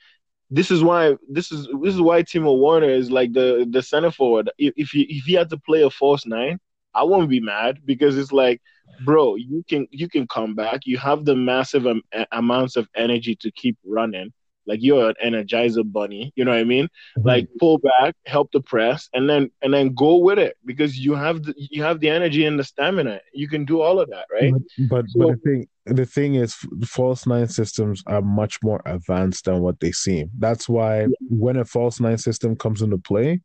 [0.51, 4.11] this is why this is this is why Timo Werner is like the the center
[4.11, 4.51] forward.
[4.59, 6.59] If if he if he had to play a false nine,
[6.95, 8.61] I won't be mad because it's like,
[9.05, 10.83] bro, you can you can come back.
[10.85, 14.33] You have the massive um, amounts of energy to keep running
[14.67, 17.29] like you're an energizer bunny you know what i mean mm-hmm.
[17.29, 21.15] like pull back help the press and then and then go with it because you
[21.15, 24.27] have the you have the energy and the stamina you can do all of that
[24.33, 28.59] right but but, so, but the thing the thing is false nine systems are much
[28.63, 31.07] more advanced than what they seem that's why yeah.
[31.29, 33.41] when a false nine system comes into play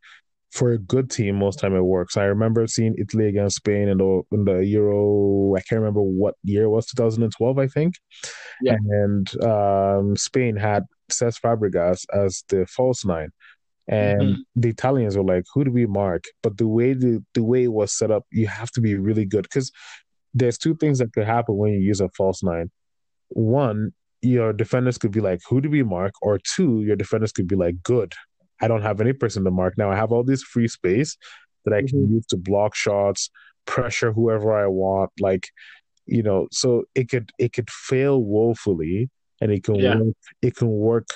[0.52, 2.18] for a good team, most time it works.
[2.18, 5.56] I remember seeing Italy against Spain in the in the Euro.
[5.56, 7.96] I can't remember what year it was, 2012, I think.
[8.62, 8.78] Yeah.
[8.90, 13.30] And um, Spain had Cesc Fabregas as the false nine.
[13.90, 14.42] And mm-hmm.
[14.56, 16.26] the Italians were like, who do we mark?
[16.44, 19.26] But the way the, the way it was set up, you have to be really
[19.26, 19.72] good because
[20.34, 22.70] there's two things that could happen when you use a false nine.
[23.30, 26.14] One, your defenders could be like, who do we mark?
[26.22, 28.14] Or two, your defenders could be like, good.
[28.62, 29.78] I don't have any person to mark.
[29.78, 31.18] Now I have all this free space
[31.66, 32.16] that I can mm-hmm.
[32.16, 33.30] use to block shots,
[33.66, 35.12] pressure whoever I want.
[35.20, 35.50] Like,
[36.06, 39.10] you know, so it could it could fail woefully
[39.42, 39.98] and it can yeah.
[39.98, 41.08] work it can work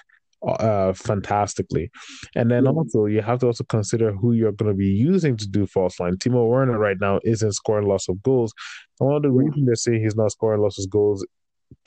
[0.48, 1.92] uh, fantastically.
[2.36, 5.48] And then also you have to also consider who you're going to be using to
[5.48, 6.18] do false nine.
[6.18, 8.54] Timo Werner right now isn't scoring lots of goals.
[9.00, 11.26] And one of the reasons they're saying he's not scoring lots of goals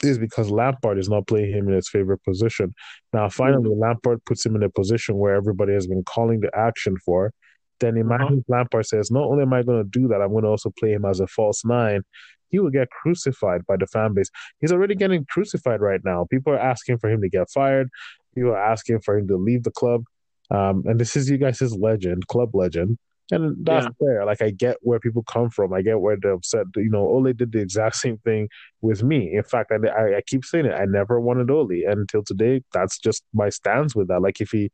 [0.03, 2.73] is because Lampard is not playing him in his favorite position.
[3.13, 3.81] Now, finally, mm-hmm.
[3.81, 7.31] Lampard puts him in a position where everybody has been calling the action for,
[7.79, 8.57] then imagine uh-huh.
[8.57, 10.91] Lampard says, not only am I going to do that, I'm going to also play
[10.91, 12.03] him as a false nine.
[12.49, 14.29] He will get crucified by the fan base.
[14.61, 16.25] He's already getting crucified right now.
[16.29, 17.89] People are asking for him to get fired.
[18.33, 20.03] People are asking for him to leave the club.
[20.51, 22.97] Um, and this is you guys' legend, club legend.
[23.31, 24.07] And that's yeah.
[24.07, 24.25] fair.
[24.25, 25.73] Like I get where people come from.
[25.73, 26.67] I get where they're upset.
[26.75, 28.49] You know, Ole did the exact same thing
[28.81, 29.33] with me.
[29.33, 30.73] In fact, I, I, I keep saying it.
[30.73, 34.21] I never wanted Ole, and until today, that's just my stance with that.
[34.21, 34.69] Like if he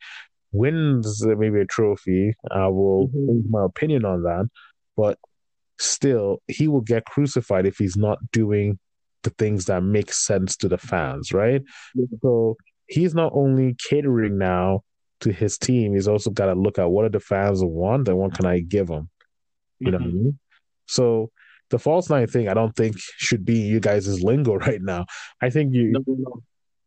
[0.51, 3.27] wins maybe a trophy, I will mm-hmm.
[3.27, 4.49] change my opinion on that.
[4.97, 5.17] But
[5.79, 8.79] still, he will get crucified if he's not doing
[9.23, 11.61] the things that make sense to the fans, right?
[12.21, 14.81] So he's not only catering now
[15.21, 18.17] to his team, he's also got to look at what are the fans want and
[18.17, 19.09] what can I give them.
[19.79, 19.91] You mm-hmm.
[19.91, 20.23] know what I mm-hmm.
[20.23, 20.39] mean?
[20.87, 21.31] So
[21.69, 25.05] the false nine thing, I don't think should be you guys' lingo right now.
[25.41, 25.91] I think you.
[25.91, 26.43] No, no.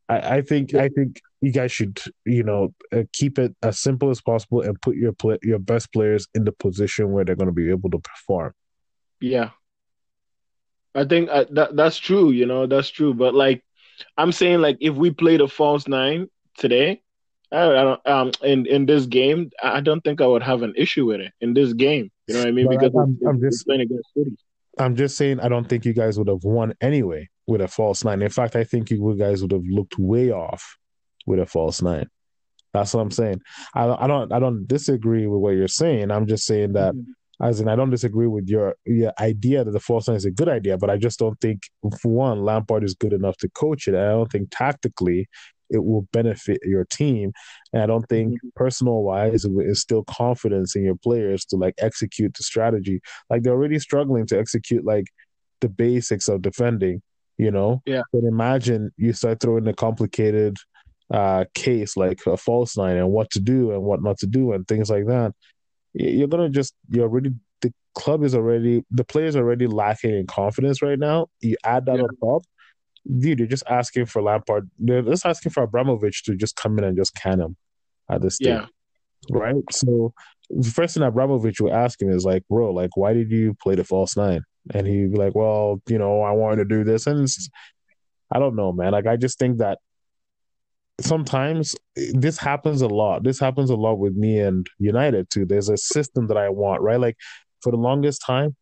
[0.09, 0.75] I, I, think.
[0.75, 4.81] I think you guys should you know uh, keep it as simple as possible and
[4.81, 7.91] put your play, your best players in the position where they're going to be able
[7.91, 8.53] to perform.
[9.21, 9.51] Yeah,
[10.95, 12.31] I think uh, that that's true.
[12.31, 13.15] You know that's true.
[13.15, 13.65] But like
[14.17, 17.03] I'm saying, like if we played a false nine today,
[17.55, 21.07] I, I um, in in this game, I don't think I would have an issue
[21.07, 22.11] with it in this game.
[22.27, 22.67] You know what I mean?
[22.67, 24.37] But because I'm, I'm just playing against City.
[24.79, 28.05] I'm just saying, I don't think you guys would have won anyway with a false
[28.05, 28.23] nine.
[28.23, 30.77] In fact, I think you guys would have looked way off
[31.27, 32.09] with a false nine.
[32.73, 33.41] That's what I'm saying.
[33.75, 36.11] I, I don't I don't disagree with what you're saying.
[36.11, 37.45] I'm just saying that mm-hmm.
[37.45, 40.31] as in I don't disagree with your your idea that the false nine is a
[40.31, 41.63] good idea, but I just don't think
[42.01, 43.95] for one Lampard is good enough to coach it.
[43.95, 45.29] I don't think tactically
[45.71, 47.33] it will benefit your team.
[47.73, 48.49] And I don't think mm-hmm.
[48.57, 53.01] personal wise it instill confidence in your players to like execute the strategy.
[53.31, 55.07] Like they're already struggling to execute like
[55.61, 57.03] the basics of defending,
[57.39, 57.83] you know?
[57.87, 58.03] Yeah.
[58.13, 60.57] But imagine you start throwing a complicated
[61.13, 64.53] uh case like a false nine and what to do and what not to do
[64.53, 65.33] and things like that.
[65.93, 70.27] You're gonna just you're already the club is already the players are already lacking in
[70.27, 71.27] confidence right now.
[71.41, 72.03] You add that yeah.
[72.03, 72.43] on top,
[73.19, 74.71] dude, you're just asking for Lampard.
[74.79, 77.57] They're just asking for Abramovich to just come in and just can him
[78.11, 78.49] at this stage.
[78.49, 78.67] Yeah.
[79.31, 79.55] Right?
[79.71, 80.13] So
[80.51, 83.75] the first thing Abramovich would ask him is like, bro, like, why did you play
[83.75, 84.43] the false nine?
[84.73, 87.07] And he'd be like, well, you know, I wanted to do this.
[87.07, 87.29] And
[88.33, 88.93] I don't know, man.
[88.93, 89.79] Like, I just think that
[91.01, 93.25] sometimes eh, this happens a lot.
[93.25, 95.45] This happens a lot with me and United too.
[95.45, 97.01] There's a system that I want, right?
[97.01, 97.17] Like,
[97.63, 98.57] for the longest time,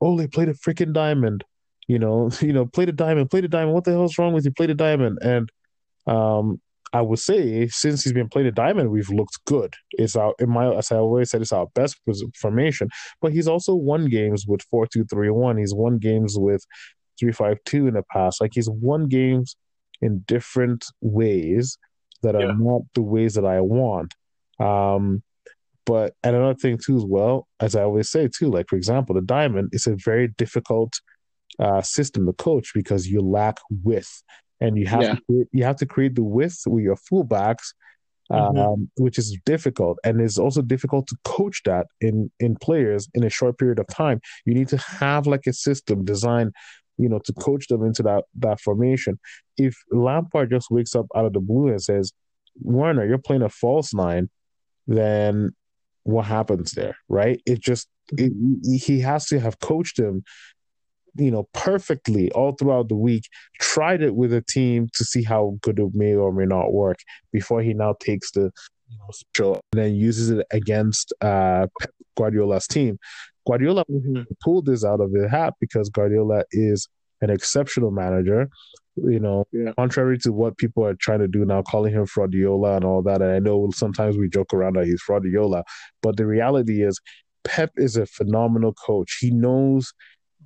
[0.00, 1.44] oh, they played a freaking diamond
[1.88, 3.74] you know, you know, play the diamond, play the diamond.
[3.74, 4.52] What the hell's wrong with you?
[4.52, 5.18] Play the diamond.
[5.20, 5.50] And
[6.06, 6.60] um,
[6.92, 9.74] I would say since he's been playing the diamond, we've looked good.
[9.92, 11.96] It's our, in my, as I always said, it's our best
[12.36, 12.88] formation.
[13.20, 15.58] But he's also won games with four two three one.
[15.58, 16.64] He's won games with
[17.18, 18.40] three five two in the past.
[18.40, 19.56] Like he's won games
[20.00, 21.76] in different ways
[22.22, 22.54] that are yeah.
[22.56, 24.14] not the ways that I want.
[24.60, 25.22] Um,
[25.84, 29.14] but and another thing too, as well, as I always say too, like for example,
[29.14, 31.00] the diamond is a very difficult
[31.58, 34.22] uh, system to coach because you lack width,
[34.60, 35.14] and you have yeah.
[35.30, 37.74] to you have to create the width with your fullbacks,
[38.30, 38.58] mm-hmm.
[38.58, 43.24] um, which is difficult, and it's also difficult to coach that in in players in
[43.24, 44.20] a short period of time.
[44.44, 46.52] You need to have like a system designed
[46.98, 49.18] you know, to coach them into that that formation.
[49.56, 52.12] If Lampard just wakes up out of the blue and says,
[52.60, 54.28] "Werner, you're playing a false nine,"
[54.86, 55.54] then
[56.02, 57.40] what happens there, right?
[57.46, 58.32] It just it,
[58.82, 60.24] he has to have coached him
[61.16, 63.24] you know, perfectly all throughout the week,
[63.60, 66.98] tried it with a team to see how good it may or may not work
[67.32, 68.50] before he now takes the
[68.90, 71.66] you know, show and then uses it against uh,
[72.16, 72.98] Guardiola's team.
[73.46, 74.22] Guardiola mm-hmm.
[74.42, 76.88] pulled this out of the hat because Guardiola is
[77.20, 78.48] an exceptional manager.
[78.96, 79.72] You know, yeah.
[79.78, 83.22] contrary to what people are trying to do now, calling him Fraudiola and all that.
[83.22, 85.62] And I know sometimes we joke around that he's Fraudiola,
[86.02, 87.00] but the reality is
[87.44, 89.18] Pep is a phenomenal coach.
[89.20, 89.92] He knows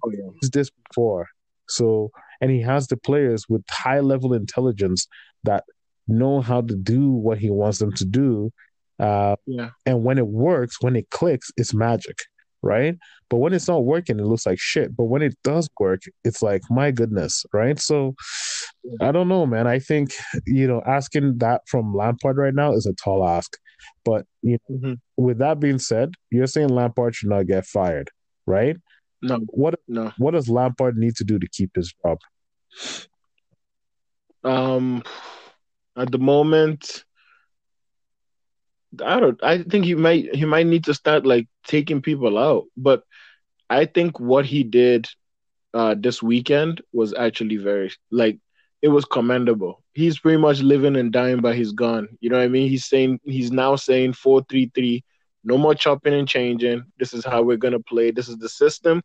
[0.04, 0.30] Oh, yeah.
[0.40, 1.28] He's this before.
[1.68, 2.10] So,
[2.40, 5.06] and he has the players with high level intelligence
[5.44, 5.64] that
[6.08, 8.50] know how to do what he wants them to do.
[8.98, 9.70] Uh, yeah.
[9.86, 12.16] And when it works, when it clicks, it's magic,
[12.62, 12.96] right?
[13.30, 14.94] But when it's not working, it looks like shit.
[14.94, 17.78] But when it does work, it's like, my goodness, right?
[17.78, 18.14] So
[19.00, 19.66] I don't know, man.
[19.66, 20.12] I think,
[20.46, 23.56] you know, asking that from Lampard right now is a tall ask.
[24.04, 25.24] But you know, mm-hmm.
[25.24, 28.10] with that being said, you're saying Lampard should not get fired,
[28.46, 28.76] right?
[29.22, 29.38] No.
[29.48, 30.12] What no.
[30.18, 32.18] what does Lampard need to do to keep his job?
[34.44, 35.02] Um
[35.96, 37.04] at the moment
[39.00, 42.64] I don't I think he might he might need to start like taking people out.
[42.76, 43.04] But
[43.70, 45.08] I think what he did
[45.72, 48.38] uh this weekend was actually very like
[48.82, 49.84] it was commendable.
[49.94, 52.08] He's pretty much living and dying by his gun.
[52.20, 52.68] You know what I mean?
[52.68, 55.04] He's saying he's now saying four three three
[55.44, 56.84] No more chopping and changing.
[56.98, 58.10] This is how we're gonna play.
[58.10, 59.02] This is the system.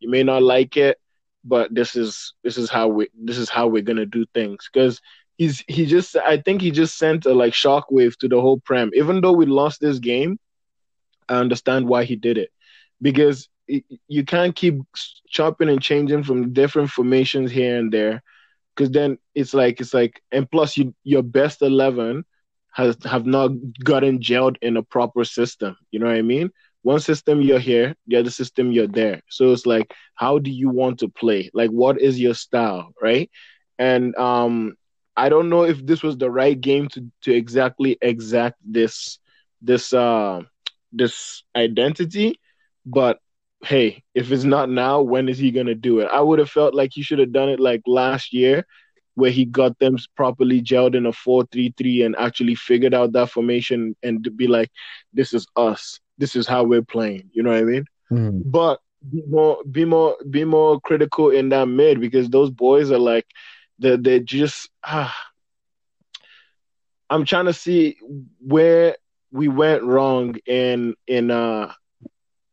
[0.00, 0.98] You may not like it,
[1.44, 4.68] but this is this is how we this is how we're gonna do things.
[4.72, 5.00] Because
[5.36, 8.90] he's he just I think he just sent a like shockwave to the whole prem.
[8.94, 10.38] Even though we lost this game,
[11.28, 12.50] I understand why he did it
[13.00, 13.48] because
[14.08, 14.74] you can't keep
[15.28, 18.22] chopping and changing from different formations here and there
[18.74, 22.24] because then it's like it's like and plus you your best 11
[22.72, 23.52] has have not
[23.84, 25.76] gotten gelled in a proper system.
[25.90, 26.50] You know what i mean?
[26.82, 29.22] One system you're here the other system you're there.
[29.28, 31.50] So it's like how do you want to play?
[31.54, 33.30] Like what is your style right?
[33.78, 34.74] And um
[35.16, 39.18] i don't know if this was the right game to to exactly exact this
[39.60, 40.40] this uh
[40.92, 42.38] this identity
[42.86, 43.18] but
[43.64, 46.08] hey, if it's not now, when is he gonna do it?
[46.12, 48.66] I would have felt like he should have done it like last year,
[49.14, 53.94] where he got them properly gelled in a four-three-three and actually figured out that formation
[54.02, 54.70] and to be like,
[55.12, 56.00] this is us.
[56.18, 57.30] This is how we're playing.
[57.32, 57.84] You know what I mean?
[58.10, 58.42] Mm.
[58.44, 62.98] But be more, be more, be more critical in that mid because those boys are
[62.98, 63.26] like,
[63.78, 64.70] they're, they're just.
[64.84, 65.14] Ah,
[67.10, 67.98] I'm trying to see
[68.40, 68.96] where
[69.30, 71.70] we went wrong in in uh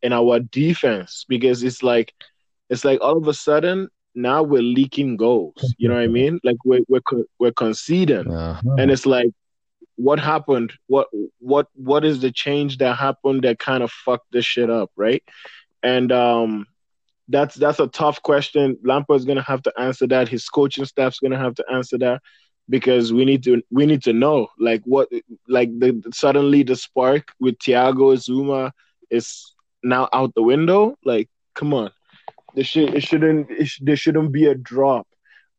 [0.02, 2.12] in our defense because it's like
[2.68, 5.74] it's like all of a sudden now we're leaking goals.
[5.78, 6.40] You know what I mean?
[6.44, 7.00] Like we're we're
[7.38, 8.76] we're conceding, uh-huh.
[8.78, 9.30] and it's like
[9.96, 10.72] what happened?
[10.86, 14.90] What what what is the change that happened that kind of fucked this shit up,
[14.96, 15.22] right?
[15.82, 16.66] And um,
[17.28, 18.78] that's that's a tough question.
[18.82, 20.28] Lampard's gonna have to answer that.
[20.28, 22.22] His coaching staff's gonna have to answer that
[22.68, 25.08] because we need to we need to know like what
[25.48, 28.70] like the suddenly the spark with Thiago Zouma
[29.10, 30.96] is now out the window.
[31.04, 31.90] Like, come on,
[32.54, 35.06] this should it shouldn't it sh- there shouldn't be a drop.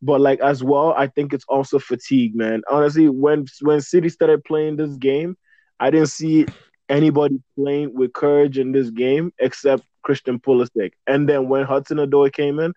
[0.01, 2.61] But like as well, I think it's also fatigue, man.
[2.69, 5.37] Honestly, when when City started playing this game,
[5.79, 6.45] I didn't see
[6.89, 10.91] anybody playing with courage in this game except Christian Pulisic.
[11.07, 12.73] And then when Hudson Odoi came in,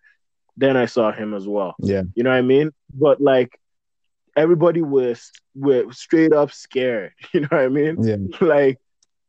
[0.57, 1.74] then I saw him as well.
[1.79, 2.72] Yeah, you know what I mean.
[2.92, 3.59] But like
[4.37, 7.12] everybody was were straight up scared.
[7.33, 8.03] You know what I mean?
[8.03, 8.16] Yeah.
[8.40, 8.79] Like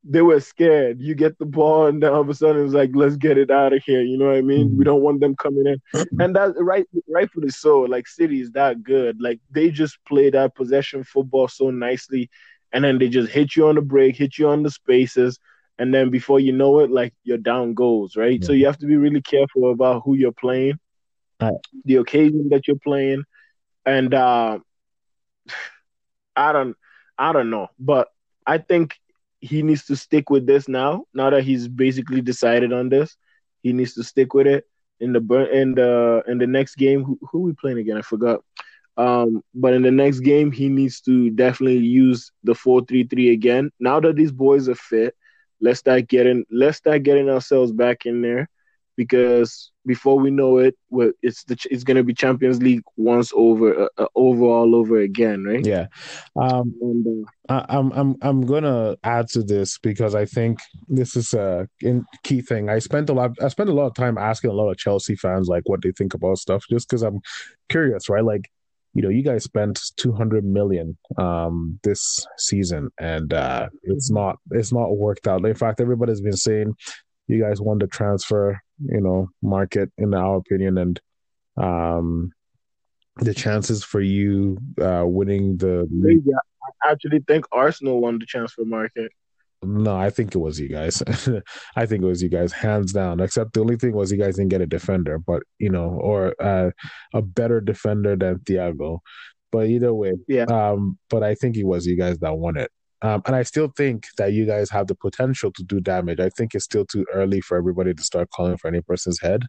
[0.08, 1.02] they were scared.
[1.02, 3.50] You get the ball, and then all of a sudden it's like, let's get it
[3.50, 4.02] out of here.
[4.02, 4.68] You know what I mean?
[4.68, 4.78] Mm-hmm.
[4.78, 5.82] We don't want them coming in,
[6.20, 7.82] and that's right, rightfully so.
[7.82, 9.20] Like City is that good.
[9.20, 12.30] Like they just play that possession football so nicely,
[12.72, 15.40] and then they just hit you on the break, hit you on the spaces,
[15.80, 18.40] and then before you know it, like your down goes right.
[18.40, 18.46] Yeah.
[18.46, 20.80] So you have to be really careful about who you're playing,
[21.42, 21.54] right.
[21.84, 23.24] the occasion that you're playing,
[23.86, 24.60] and uh,
[26.36, 26.76] I don't,
[27.18, 28.10] I don't know, but
[28.46, 29.00] I think
[29.46, 31.06] he needs to stick with this now.
[31.14, 33.18] Now that he's basically decided on this,
[33.62, 34.66] he needs to stick with it
[35.00, 35.20] in the
[35.52, 37.04] in the in the next game.
[37.04, 37.98] Who who we playing again?
[37.98, 38.42] I forgot.
[38.98, 43.32] Um, but in the next game, he needs to definitely use the four three three
[43.32, 43.72] again.
[43.80, 45.16] Now that these boys are fit,
[45.62, 48.50] let's start getting let's start getting ourselves back in there
[48.96, 50.76] because before we know it,
[51.22, 55.00] it's the it's going to be Champions League once over, uh, uh, over all over
[55.00, 55.66] again, right?
[55.66, 55.88] Yeah,
[56.36, 61.16] um, and, uh, I, am I'm I'm gonna add to this because I think this
[61.16, 61.68] is a
[62.24, 62.70] key thing.
[62.70, 65.16] I spent a lot I spent a lot of time asking a lot of Chelsea
[65.16, 67.20] fans like what they think about stuff, just because I'm
[67.70, 68.24] curious, right?
[68.24, 68.50] Like,
[68.94, 74.74] you know, you guys spent 200 million um this season, and uh it's not it's
[74.74, 75.46] not worked out.
[75.46, 76.74] In fact, everybody's been saying
[77.28, 81.02] you guys won the transfer, you know, market in our opinion, and
[81.58, 82.32] um,
[83.18, 86.24] the chances for you uh, winning the league.
[86.84, 89.12] I actually think Arsenal won the transfer market.
[89.64, 91.02] No, I think it was you guys.
[91.76, 93.20] I think it was you guys, hands down.
[93.20, 96.36] Except the only thing was you guys didn't get a defender, but you know, or
[96.40, 96.72] uh,
[97.14, 99.00] a better defender than Thiago.
[99.52, 100.44] But either way, yeah.
[100.44, 102.70] Um, but I think it was you guys that won it.
[103.06, 106.20] Um, and I still think that you guys have the potential to do damage.
[106.20, 109.44] I think it's still too early for everybody to start calling for any person's head.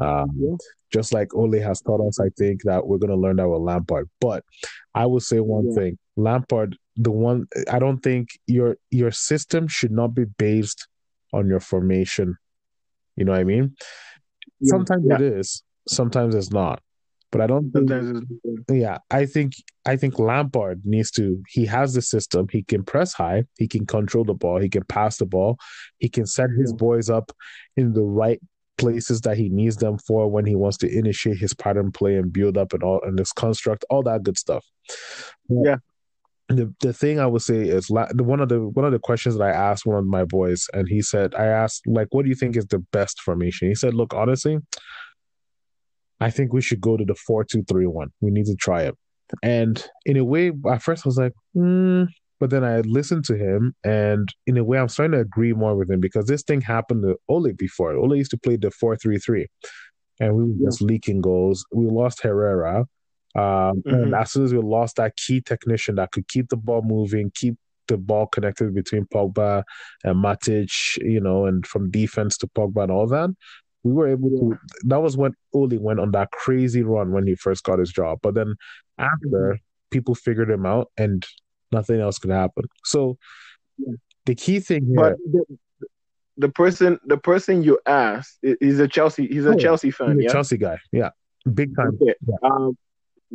[0.00, 0.56] Um, yeah.
[0.92, 3.60] Just like Ole has taught us, I think that we're going to learn that with
[3.60, 4.08] Lampard.
[4.20, 4.42] But
[4.96, 5.74] I will say one yeah.
[5.76, 10.88] thing: Lampard, the one I don't think your your system should not be based
[11.32, 12.36] on your formation.
[13.14, 13.76] You know what I mean?
[14.58, 14.70] Yeah.
[14.70, 16.80] Sometimes it is, sometimes it's not.
[17.30, 17.90] But I don't think.
[18.70, 19.52] Yeah, I think
[19.84, 21.42] I think Lampard needs to.
[21.48, 22.46] He has the system.
[22.50, 23.44] He can press high.
[23.58, 24.60] He can control the ball.
[24.60, 25.58] He can pass the ball.
[25.98, 27.30] He can set his boys up
[27.76, 28.40] in the right
[28.78, 32.32] places that he needs them for when he wants to initiate his pattern play and
[32.32, 34.64] build up and all and this construct all that good stuff.
[35.48, 35.76] Yeah.
[36.48, 39.44] The the thing I would say is one of the one of the questions that
[39.44, 42.34] I asked one of my boys and he said I asked like what do you
[42.34, 43.68] think is the best formation?
[43.68, 44.58] He said look honestly
[46.20, 48.08] I think we should go to the four two three one.
[48.20, 48.94] We need to try it.
[49.42, 52.04] And in a way, at first I was like, hmm,
[52.40, 55.74] But then I listened to him, and in a way, I'm starting to agree more
[55.76, 57.92] with him because this thing happened to Ole before.
[57.94, 59.46] Ole used to play the four three three,
[60.20, 60.68] and we were Yeah.
[60.68, 61.66] just leaking goals.
[61.72, 62.86] We lost Herrera,
[63.34, 64.20] um, and Mhm.
[64.20, 67.56] as soon as we lost that key technician that could keep the ball moving, keep
[67.88, 69.62] the ball connected between Pogba
[70.04, 73.30] and Matic, you know, and from defense to Pogba and all that,
[73.88, 74.58] we were able to.
[74.84, 78.18] That was when Ole went on that crazy run when he first got his job.
[78.22, 78.54] But then
[78.98, 79.58] after,
[79.90, 81.24] people figured him out, and
[81.72, 82.64] nothing else could happen.
[82.84, 83.18] So
[83.78, 83.94] Yeah.
[84.26, 85.44] the key thing here, But the,
[86.36, 89.56] the person the person you asked, he's a Chelsea he's a Oh.
[89.56, 90.30] Chelsea fan, yeah.
[90.30, 91.10] Chelsea guy, yeah,
[91.54, 91.98] big time.
[92.00, 92.14] Okay.
[92.26, 92.36] Yeah.
[92.42, 92.76] Um,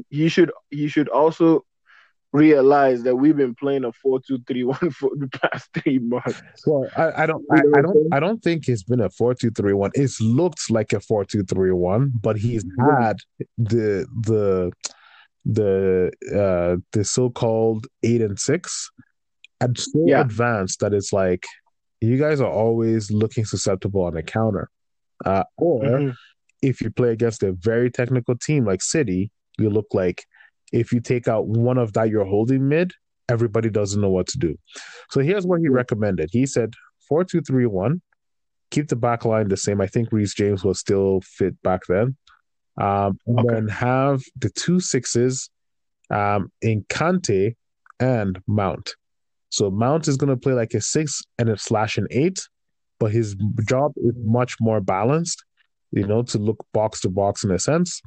[0.10, 1.66] he should he should also
[2.34, 6.42] realize that we've been playing a four two three one for the past three months.
[6.66, 8.14] Well, I, I don't, I, I don't.
[8.14, 9.92] I don't think it's been a four two three one.
[9.94, 13.18] It's looked like a four two three one, but he's had
[13.58, 14.72] the the
[15.46, 18.90] the uh the so called eight and six,
[19.62, 20.22] and so Yeah.
[20.22, 21.46] advanced that it's like
[22.02, 24.70] you guys are always looking susceptible on a counter,
[25.26, 26.16] uh, or Mhm.
[26.62, 30.26] if you play against a very technical team like City, you look like
[30.74, 32.92] if you take out one of that you're holding mid,
[33.30, 34.58] everybody doesn't know what to do.
[35.12, 36.30] So here's what he recommended.
[36.32, 36.74] He said
[37.08, 38.02] four two three one,
[38.72, 39.80] keep the back line the same.
[39.80, 42.18] I think Reece James was still fit back then.
[42.82, 43.54] Um, and Okay.
[43.54, 45.50] then have the two sixes
[46.10, 47.56] um, in Kante
[48.00, 48.96] and Mount.
[49.50, 52.40] So Mount is going to play like a six and a slash an eight,
[53.00, 53.36] but his
[53.70, 55.46] job is much more balanced,
[55.92, 58.02] you know, to look box to box in a sense.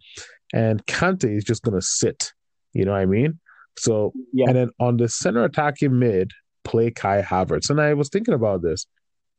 [0.53, 2.33] And Kante is just going to sit,
[2.77, 3.39] you know what I mean?
[3.79, 4.47] So, Yeah.
[4.49, 6.33] and then on the center attacking mid,
[6.65, 7.71] play Kai Havertz.
[7.71, 8.87] And I was thinking about this.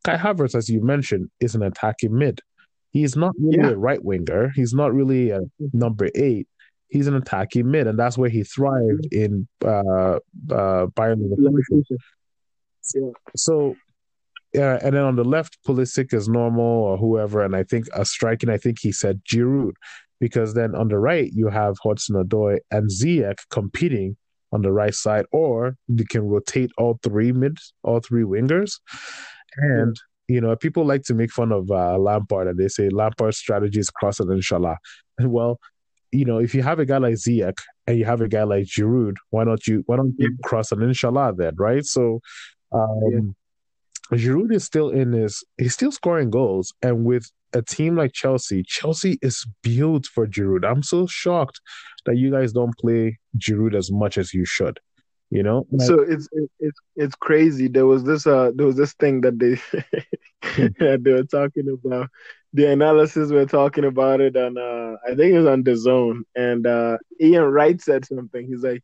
[0.04, 2.40] Kai Havertz, as you mentioned, is an attacking mid.
[2.92, 3.70] He's not really Yeah.
[3.72, 4.50] a right winger.
[4.56, 5.42] He's not really a
[5.74, 6.48] number eight.
[6.90, 10.20] He's an attacking mid, and that's where he thrived in uh,
[10.50, 11.98] uh, Bayern Leverkusen.
[12.96, 13.12] Yeah.
[13.36, 13.76] So,
[14.54, 18.06] yeah, and then on the left, Pulisic is normal or whoever, and I think a
[18.06, 18.50] striking.
[18.50, 19.74] I think he said Giroud,
[20.20, 24.18] because then on the right you have Hudson Odoi and Ziyech competing
[24.51, 28.80] on the right side, or you can rotate all three mid, all three wingers,
[29.57, 29.95] and.
[30.30, 33.80] You know, people like to make fun of uh, Lampard, and they say Lampard's strategy
[33.80, 34.78] is cross and inshallah.
[35.22, 35.57] Well,
[36.11, 38.65] you know, if you have a guy like Ziyech and you have a guy like
[38.65, 39.84] Giroud, why not you?
[39.86, 41.86] Why don't you cross an inshallah then, right?
[41.86, 42.22] So,
[42.72, 43.36] um,
[44.13, 45.43] Giroud is still in his.
[45.57, 50.66] He's still scoring goals, and with a team like Chelsea, Chelsea is built for Giroud.
[50.70, 51.60] I'm so shocked
[52.06, 54.80] that you guys don't play Giroud as much as you should.
[55.30, 56.28] You know, I- So it's
[56.60, 57.68] it's it's crazy.
[57.68, 59.56] There was this uh there was this thing that they
[61.04, 62.10] they were talking about.
[62.54, 66.24] The analysis were talking about it on uh I think it was on the zone
[66.36, 68.48] and uh Ian Wright said something.
[68.48, 68.84] He's like,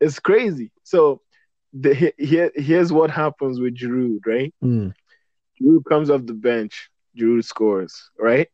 [0.00, 0.70] it's crazy.
[0.84, 1.20] So
[1.72, 4.54] the here here's what happens with Giroud, right?
[4.64, 4.94] Mm,
[5.60, 6.88] Giroud comes off the bench,
[7.18, 8.48] Giroud scores, right?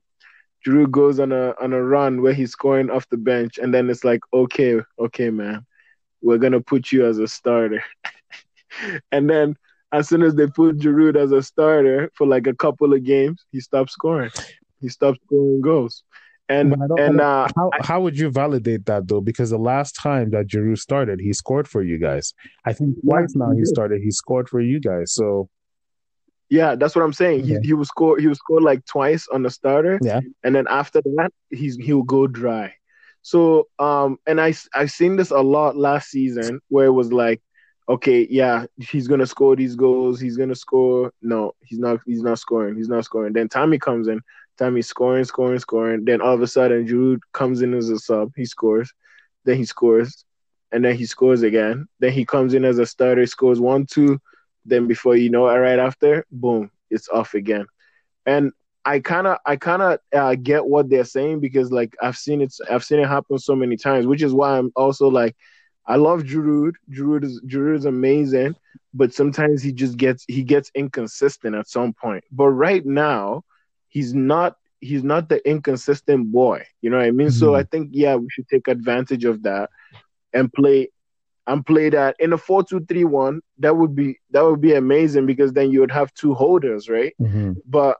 [0.67, 3.89] Giroud goes on a on a run where he's scoring off the bench, and then
[3.91, 5.65] it's like, okay, okay, man,
[6.23, 7.83] we're gonna put you as a starter.
[9.13, 9.57] and then
[9.93, 13.45] as soon as they put Giroud as a starter for like a couple of games,
[13.51, 14.31] he stops scoring.
[14.81, 16.05] He stops scoring goals.
[16.49, 19.21] And But I don't- and uh how how would you validate that though?
[19.21, 22.35] Because the last time that Giroud started, he scored for you guys.
[22.65, 24.03] I think twice now he started.
[24.03, 25.13] He scored for you guys.
[25.13, 25.49] So
[26.51, 27.43] yeah, that's what I'm saying.
[27.43, 27.59] Okay.
[27.61, 29.99] He he will score he will score like twice on the starter.
[30.03, 32.75] yeah, and then after that he's he'll go dry
[33.23, 37.41] so um and i i've seen this a lot last season where it was like
[37.89, 42.39] okay yeah he's gonna score these goals he's gonna score no he's not he's not
[42.39, 44.21] scoring he's not scoring then tommy comes in
[44.59, 48.31] tommy's scoring scoring scoring then all of a sudden Giroud comes in as a sub
[48.37, 48.93] he scores
[49.45, 50.25] then he scores
[50.73, 54.19] and then he scores again then he comes in as a starter scores one two
[54.65, 57.67] then before you know it right after boom it's off again
[58.27, 58.53] and
[58.85, 62.41] I kind of I kind of uh, get what they're saying because like I've seen
[62.41, 65.37] it I've seen it happen so many times, which is why I'm also like
[65.87, 66.73] I love Giroud.
[66.91, 68.55] Giroud is Giroud is amazing,
[68.95, 72.25] but sometimes he just gets he gets inconsistent at some point.
[72.31, 73.43] But right now,
[73.89, 76.65] he's not he's not the inconsistent boy.
[76.81, 77.31] You know what I mean?
[77.31, 77.57] So Mhm.
[77.57, 79.71] I think yeah, we should take advantage of that
[80.33, 80.89] and play
[81.47, 83.41] and play that in a four two three one.
[83.59, 87.15] That would be that would be amazing because then you would have two holders, right?
[87.21, 87.57] Mhm.
[87.67, 87.99] but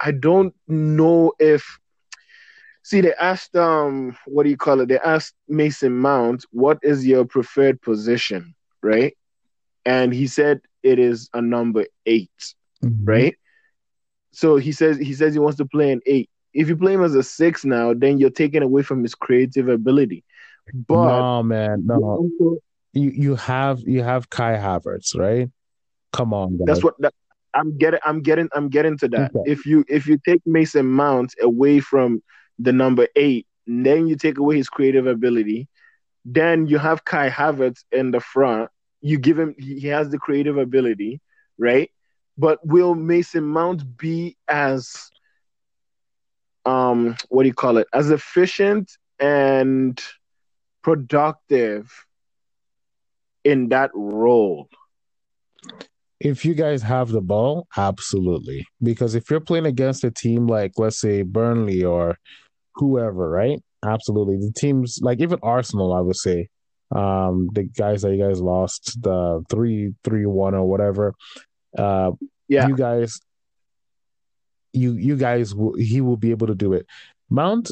[0.00, 1.78] I don't know if
[2.82, 4.88] see they asked um what do you call it?
[4.88, 9.16] They asked Mason Mount what is your preferred position, right?
[9.84, 12.30] And he said it is a number 8,
[12.84, 13.06] Mhm.
[13.06, 13.34] right?
[14.32, 16.30] So he says he says he wants to play an 8.
[16.54, 19.68] If you play him as a 6 now, then you're taking away from his creative
[19.68, 20.24] ability.
[20.72, 22.28] But no, man, no.
[22.92, 25.48] you you have you have Kai Havertz, right?
[26.12, 26.66] Come on, guys.
[26.66, 27.14] That's what that,
[27.54, 28.00] I'm getting.
[28.04, 28.48] I'm getting.
[28.54, 29.32] I'm getting to that.
[29.34, 29.50] Okay.
[29.50, 32.22] If you if you take Mason Mount away from
[32.58, 35.68] the number eight, then you take away his creative ability,
[36.24, 38.70] then you have Kai Havertz in the front.
[39.00, 39.54] You give him.
[39.58, 41.20] He has the creative ability,
[41.58, 41.90] right?
[42.36, 45.10] But will Mason Mount be as
[46.64, 47.88] um what do you call it?
[47.92, 50.00] As efficient and
[50.88, 52.06] productive
[53.44, 54.68] in that role?
[56.20, 58.66] If you guys have the ball, absolutely.
[58.82, 62.16] Because if you're playing against a team like, let's say, Burnley or
[62.74, 63.60] whoever, right?
[63.84, 64.38] Absolutely.
[64.38, 66.48] The teams like even Arsenal, I would say,
[66.94, 71.12] um, the guys that you guys lost the three three one or whatever.
[71.76, 72.12] Uh,
[72.48, 72.66] Yeah.
[72.66, 73.20] you guys,
[74.72, 76.86] you you guys, will, he will be able to do it.
[77.30, 77.70] Mount,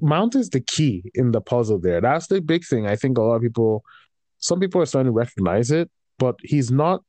[0.00, 1.78] Mount is the key in the puzzle.
[1.78, 2.86] There, that's the big thing.
[2.86, 3.82] I think a lot of people,
[4.38, 7.02] some people are starting to recognize it, but he's not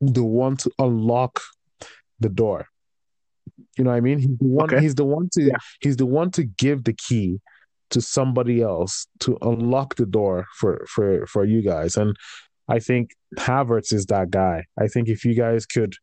[0.00, 1.40] the one to unlock
[2.20, 2.68] the door.
[3.76, 4.18] You know what I mean?
[4.18, 4.74] He's the one.
[4.74, 4.82] Okay.
[4.82, 5.42] He's the one to.
[5.42, 5.56] Yeah.
[5.80, 7.40] He's the one to give the key
[7.90, 11.96] to somebody else to unlock the door for for for you guys.
[11.96, 12.16] And
[12.68, 14.64] I think Havertz is that guy.
[14.78, 15.94] I think if you guys could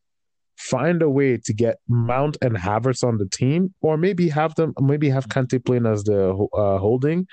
[0.57, 4.73] find a way to get Mount and Havertz on the team, or maybe have them,
[4.79, 7.27] maybe have Kante playing as the uh, holding,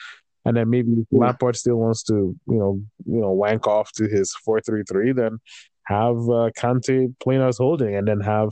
[0.45, 1.21] and then maybe Yeah.
[1.21, 5.13] Lampard still wants to, you know, you know, wank off to his four three three,
[5.13, 5.39] then
[5.85, 8.51] have uh, Kante playing as holding, and then have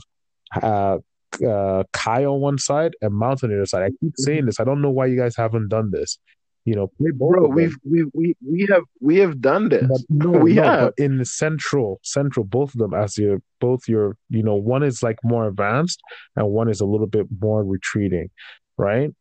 [0.61, 0.97] uh,
[1.45, 3.83] uh, Kai on one side and Mount on the other side.
[3.83, 4.59] I keep saying this.
[4.59, 6.17] I don't know why you guys haven't done this.
[6.65, 9.87] You know, Bro, we've we we we have we have done this.
[9.87, 10.93] But no, we no, have.
[10.97, 15.01] in the central, central, both of them as your both your, you know, one is
[15.01, 16.01] like more advanced
[16.35, 18.29] and one is a little bit more retreating,
[18.77, 19.11] right?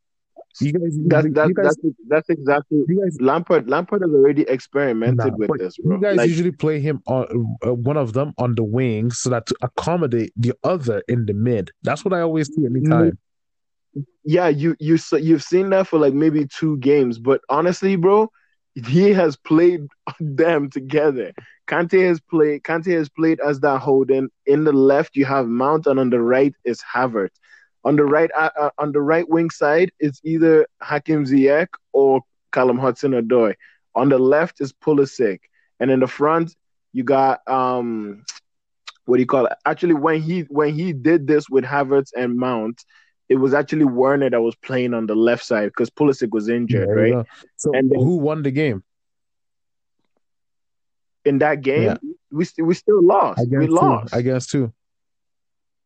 [0.61, 3.69] You guys, That you that guys, that's that's exactly you guys, Lampard.
[3.71, 5.97] Lampard has already experimented nah, with this, bro.
[5.97, 9.31] you guys Like, usually play him on uh, one of them on the wing so
[9.31, 11.71] that to accommodate the other in the mid.
[11.83, 13.19] That's what I always see anytime.
[14.25, 18.31] Yeah, you you you've seen that for like maybe two games, but honestly, bro,
[18.87, 19.87] he has played
[20.21, 21.33] them together.
[21.69, 22.63] Kante has played.
[22.63, 24.29] Kante has played as that holding.
[24.47, 27.37] In the left, you have Mount, and on the right is Havertz.
[27.85, 32.23] On the right, uh, uh, on the right wing side, it's either Hakim Ziyech or
[32.53, 33.55] Callum Hudson-Odoi.
[33.95, 35.39] On the left is Pulisic,
[35.81, 36.55] and in the front,
[36.93, 38.25] you got um,
[39.05, 39.53] what do you call it?
[39.65, 42.85] Actually, when he when he did this with Havertz and Mount,
[43.29, 46.89] it was actually Werner that was playing on the left side because Pulisic was injured,
[46.89, 47.13] right?
[47.13, 47.25] go.
[47.57, 48.83] So And then- who won the game?
[51.25, 51.97] In that game, Yeah.
[52.31, 53.41] we we still lost.
[53.41, 54.15] We guess lost.
[54.15, 54.73] I guess two.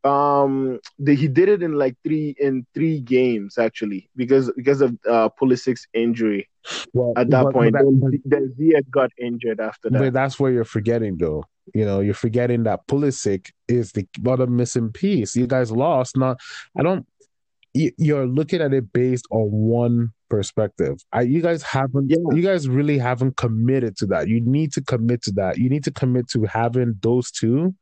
[0.05, 4.97] um, the, he did it in like three in three games actually because because of
[5.09, 6.49] uh Pulisic's injury
[6.93, 7.73] Well, at that but- point.
[7.73, 10.13] but that- then, then got injured after that.
[10.13, 11.45] That's where you're forgetting, though.
[11.75, 15.37] You know, you're forgetting that Pulisic is the other missing piece.
[15.37, 16.17] You guys lost.
[16.17, 16.41] Not,
[16.77, 17.07] I don't.
[17.75, 20.99] You- You're looking at it based on one perspective.
[21.13, 22.11] I, you guys haven't.
[22.11, 22.19] Yeah.
[22.35, 24.29] You guys really haven't committed to that.
[24.29, 25.59] You need to commit to that.
[25.59, 27.75] You need to commit to having those two,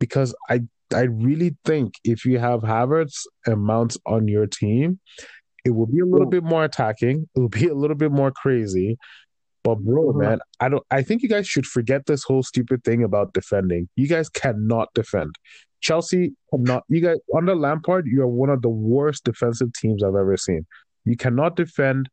[0.00, 0.60] because I,
[0.94, 5.00] I really think if you have Havertz and Mount on your team,
[5.64, 7.28] it will be a little bit more attacking.
[7.34, 8.98] It will be a little bit more crazy.
[9.62, 10.20] But bro, Mhm.
[10.20, 10.84] man, I don't.
[10.90, 13.88] I think you guys should forget this whole stupid thing about defending.
[13.96, 15.36] You guys cannot defend.
[15.88, 16.82] Chelsea cannot.
[16.88, 20.66] You guys under Lampard, you are one of the worst defensive teams I've ever seen.
[21.04, 22.08] You cannot defend.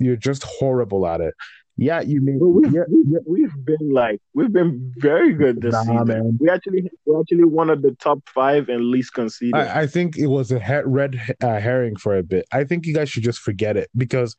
[0.00, 1.32] You're just horrible at it.
[1.76, 3.18] Yeah, you mean we've, Yeah, we've, yeah.
[3.26, 6.06] we've been like we've been very good this Nah, season.
[6.06, 6.38] man.
[6.40, 9.54] We actually we're actually one of the top five and least conceded.
[9.54, 12.44] I, I think it was a red uh, herring for a bit.
[12.52, 14.34] I think you guys should just forget it because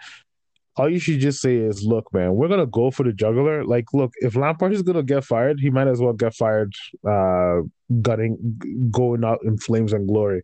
[0.78, 3.63] all you should just say is, "Look, man, we're gonna go for the juggler.
[3.63, 6.74] Like, look, if Lampard is gonna get fired, he might as well get fired,
[7.07, 7.61] uh,
[8.01, 10.41] gutting, going out in flames and glory,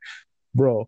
[0.53, 0.87] bro.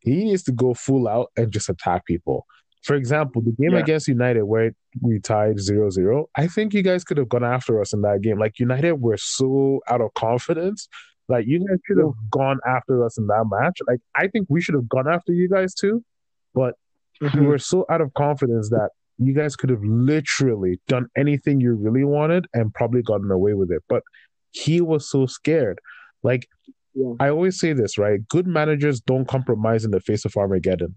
[0.00, 2.44] He needs to go full out and just attack people.
[2.84, 3.78] For example, the game Yeah.
[3.78, 7.92] against United where we tied 0-0, I think you guys could have gone after us
[7.92, 8.38] in that game.
[8.38, 10.88] Like United were so out of confidence.
[11.28, 13.78] Like you guys should have gone after us in that match.
[13.86, 16.04] Like I think we should have gone after you guys too,
[16.52, 16.74] but
[17.22, 17.46] we Mhm.
[17.46, 22.04] were so out of confidence that you guys could have literally done anything you really
[22.04, 23.82] wanted and probably gotten away with it.
[23.88, 24.02] But
[24.50, 25.78] he was so scared.
[26.22, 26.48] Like
[26.94, 27.14] Yeah.
[27.20, 28.20] I always say this, right?
[28.28, 30.96] Good managers don't compromise in the face of Armageddon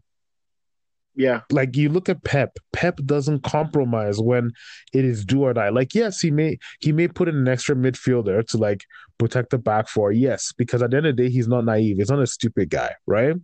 [1.18, 2.58] yeah, like you look at Pep.
[2.74, 4.52] Pep doesn't compromise when
[4.94, 5.70] it is do or die.
[5.70, 8.84] Like yes, he may he may put in an extra midfielder to like
[9.18, 10.12] protect the back four.
[10.12, 11.98] Yes, because at the end of the day, he's not naive.
[11.98, 13.36] He's not a stupid guy, right?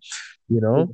[0.50, 0.92] You know.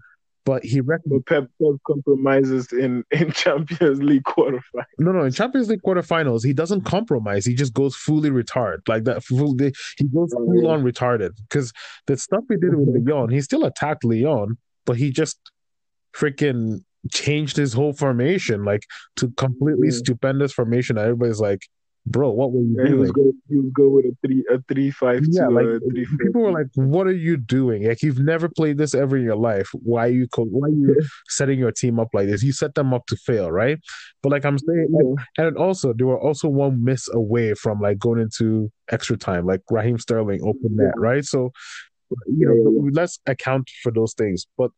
[0.47, 4.85] But he But Pep, Pep compromises in in Champions League quarterfinals.
[4.97, 7.45] No, no, in Champions League quarterfinals, he doesn't compromise.
[7.45, 9.25] He just goes fully retarded, like that.
[9.25, 10.65] Full, he goes Oh, full really?
[10.67, 11.73] on retarded because
[12.05, 15.37] the stuff he did with Lyon, he still attacked Lyon, but he just
[16.15, 16.79] freaking
[17.11, 18.83] changed his whole formation, like
[19.17, 19.95] to completely Yeah.
[19.97, 20.97] stupendous formation.
[20.97, 21.67] Everybody's like,
[22.07, 23.41] "Bro, what were you Yeah, he doing?" was going.
[23.49, 26.07] He was going with a three, a three five two, Yeah, uh, like a three
[26.19, 27.87] people were like, "What are you doing?
[27.87, 29.69] Like you've never played this ever in your life.
[29.73, 30.95] Why are you co- why are you
[31.27, 32.43] setting your team up like this?
[32.43, 33.77] You set them up to fail, right?"
[34.23, 37.99] But like I'm saying, like, and also they were also one miss away from like
[37.99, 41.25] going into extra time, like Raheem Sterling open net, right?
[41.25, 41.51] So
[42.27, 44.47] you know, Yeah, yeah, let's account for those things.
[44.57, 44.71] But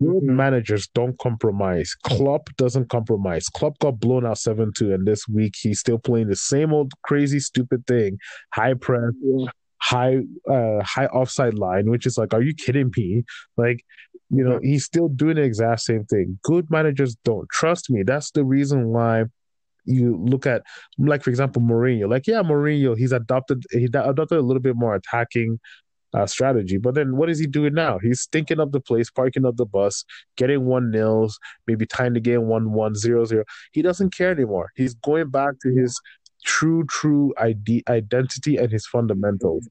[0.00, 0.36] good Mhm.
[0.36, 1.94] managers don't compromise.
[2.02, 3.48] Klopp doesn't compromise.
[3.48, 6.92] Klopp got blown out seven two, and this week he's still playing the same old
[7.02, 8.18] crazy stupid thing,
[8.52, 9.46] high press yeah.
[9.80, 10.18] high
[10.50, 13.24] uh high offside line, which is like, are you kidding me?
[13.56, 13.84] Like,
[14.30, 16.38] you know, he's still doing the exact same thing.
[16.42, 18.02] Good managers don't trust me.
[18.02, 19.24] That's the reason why
[19.84, 20.62] you look at
[20.98, 22.10] like for example Mourinho.
[22.10, 25.60] Like, yeah, Mourinho, he's adopted he adopted a little bit more attacking
[26.14, 26.78] uh, strategy.
[26.78, 27.98] But then what is he doing now?
[27.98, 30.04] He's stinking up the place, parking up the bus,
[30.36, 33.44] getting one nils, maybe tying the game one one zero zero.
[33.72, 34.70] He doesn't care anymore.
[34.74, 36.00] He's going back to his
[36.44, 39.68] true, true ID, identity and his fundamentals.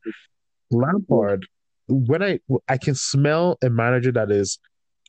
[0.71, 1.45] Lampard,
[1.87, 4.59] when I I can smell a manager that is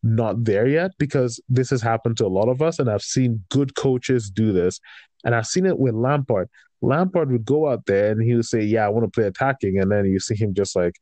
[0.05, 3.45] not there yet because this has happened to a lot of us, and I've seen
[3.51, 4.81] good coaches do this,
[5.24, 6.49] and I've seen it with Lampard.
[6.81, 9.79] Lampard would go out there and he would say, "Yeah, I want to play attacking,"
[9.81, 10.95] and then you see him just like,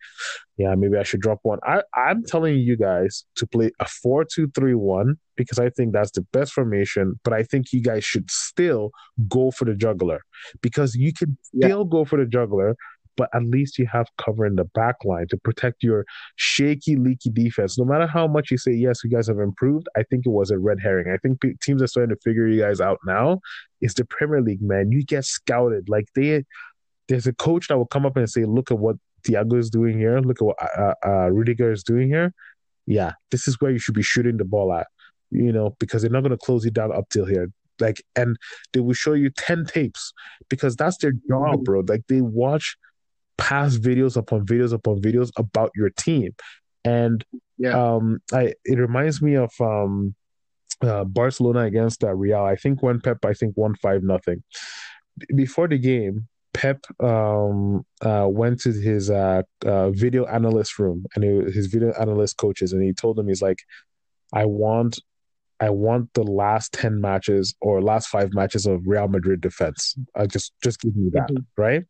[0.56, 5.16] "Yeah, maybe I should drop one." I I'm telling you guys to play a four-two-three-one
[5.36, 8.90] because I think that's the best formation, but I think you guys should still
[9.28, 10.22] go for the juggler
[10.62, 11.68] because you can Yeah.
[11.68, 12.74] still go for the juggler
[13.16, 16.04] but at least you have cover in the back line to protect your
[16.36, 17.78] shaky, leaky defense.
[17.78, 20.50] No matter how much you say, yes, you guys have improved, I think it was
[20.50, 21.12] a red herring.
[21.12, 23.40] I think teams are starting to figure you guys out now.
[23.80, 24.92] It's the Premier League, man.
[24.92, 25.88] You get scouted.
[25.88, 26.44] Like they,
[27.08, 28.96] there's a coach that will come up and say, look at what
[29.26, 30.18] Thiago is doing here.
[30.20, 32.32] Look at what uh, uh, Rudiger is doing here.
[32.86, 34.86] Yeah, this is where you should be shooting the ball at,
[35.30, 37.50] you know, because they're not going to close you down up till here.
[37.80, 38.36] Like, and
[38.72, 40.12] they will show you 10 tapes
[40.48, 41.82] because that's their job, bro.
[41.86, 42.76] Like, they watch
[43.38, 46.34] past videos upon videos upon videos about your team.
[46.84, 47.24] And
[47.58, 47.74] Yeah.
[47.96, 50.14] um I it reminds me of um
[50.82, 52.42] uh, Barcelona against uh, Real.
[52.42, 54.42] I think when Pep I think won five nothing.
[55.34, 61.24] Before the game, Pep um uh went to his uh, uh video analyst room and
[61.24, 63.60] he, his video analyst coaches and he told them he's like
[64.32, 65.00] I want
[65.58, 69.94] I want the last 10 matches or last 5 matches of Real Madrid defense.
[70.14, 71.46] I just just give me that, Mhm.
[71.56, 71.84] right?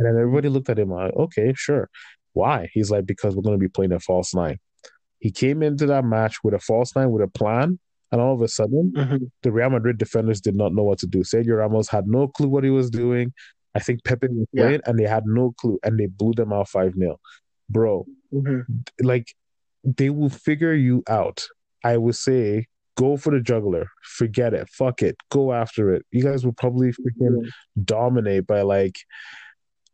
[0.00, 1.90] And then everybody looked at him like, okay, sure.
[2.32, 2.70] Why?
[2.72, 4.58] He's like, because we're going to be playing a false nine.
[5.18, 7.78] He came into that match with a false nine with a plan,
[8.10, 9.30] and all of a sudden, Mhm.
[9.42, 11.18] the Real Madrid defenders did not know what to do.
[11.18, 13.34] Sergio Ramos had no clue what he was doing.
[13.74, 14.62] I think Pepe was Yeah.
[14.64, 17.20] playing, and they had no clue, and they blew them out 5 0.
[17.68, 18.64] Bro, Mhm.
[19.02, 19.34] like,
[19.84, 21.46] they will figure you out.
[21.84, 23.86] I would say, go for the juggler.
[24.02, 24.68] Forget it.
[24.70, 25.16] Fuck it.
[25.30, 26.04] Go after it.
[26.10, 27.48] You guys will probably freaking
[27.84, 28.96] dominate by like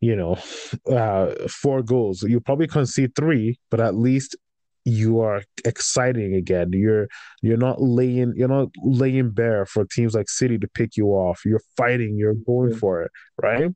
[0.01, 0.37] you know
[0.91, 2.23] uh four goals.
[2.23, 4.35] You probably concede three but at least
[4.85, 6.69] you are exciting again.
[6.71, 7.07] You're
[7.41, 11.41] you're not laying you're not laying bare for teams like city to pick you off.
[11.45, 13.73] You're fighting you're going for it right?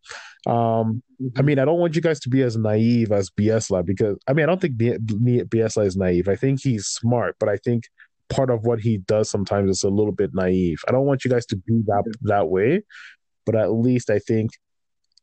[0.48, 1.04] Um
[1.38, 4.34] I mean, I don't want you guys to be as naive as Bielsa because I
[4.34, 6.28] mean, I don't think Bielsa is naive.
[6.30, 7.90] I think he's smart, but I think
[8.30, 10.80] part of what he does sometimes is a little bit naive.
[10.88, 12.84] I don't want you guys to be that that way,
[13.46, 14.52] but at least I think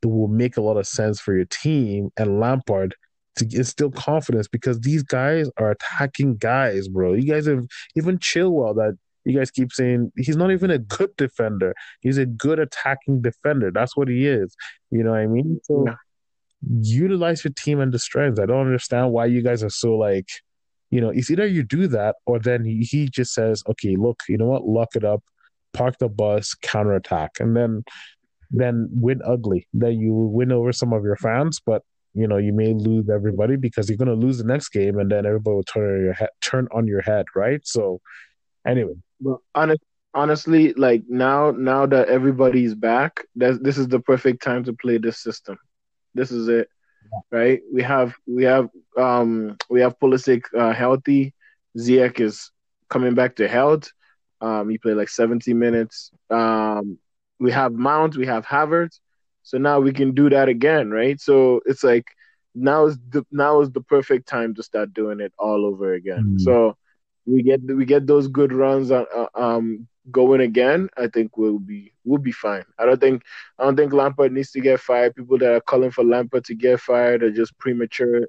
[0.02, 2.94] it will make a lot of sense for your team and Lampard
[3.36, 7.14] to instill confidence because these guys are attacking guys, bro.
[7.14, 7.64] You guys have
[7.96, 11.74] even Chilwell that you guys keep saying he's not even a good defender.
[12.00, 13.70] He's a good attacking defender.
[13.70, 14.56] That's what he is.
[14.90, 15.60] You know what I mean?
[15.64, 15.86] So
[16.80, 18.40] utilize your team and the strengths.
[18.40, 20.28] I don't understand why you guys are so like,
[20.90, 24.22] you know, it's either you do that or then he, he just says, okay, look,
[24.28, 25.22] you know what, lock it up,
[25.74, 27.84] park the bus, counterattack, and then
[28.50, 29.66] then win ugly.
[29.72, 31.82] Then you win over some of your fans, but
[32.14, 35.10] you know you may lose everybody because you're going to lose the next game, and
[35.10, 37.60] then everybody will turn on your head, turn on your head, right?
[37.66, 38.00] So,
[38.66, 39.82] anyway, But honest,
[40.14, 44.98] honestly, like now, now that everybody's back, that this is the perfect time to play
[44.98, 45.56] this system.
[46.14, 46.68] This is it,
[47.30, 47.60] right?
[47.72, 51.34] We have we have um we have Pulisic uh, healthy.
[51.78, 52.50] Ziyech is
[52.88, 53.90] coming back to health.
[54.40, 56.10] Um, he played like 70 minutes.
[56.30, 56.98] Um,
[57.38, 59.00] we have Mount, we have Havertz.
[59.42, 61.20] So now we can do that again, right?
[61.20, 62.06] So it's like
[62.54, 66.36] now is the now is the perfect time to start doing it all over again.
[66.36, 66.40] Mm.
[66.40, 66.76] So
[67.26, 71.58] we get we get those good runs uh, uh, um going again, I think we'll
[71.58, 72.64] be we'll be fine.
[72.78, 73.22] I don't think
[73.58, 75.14] I don't think Lampard needs to get fired.
[75.14, 78.26] People that are calling for Lampard to get fired are just premature.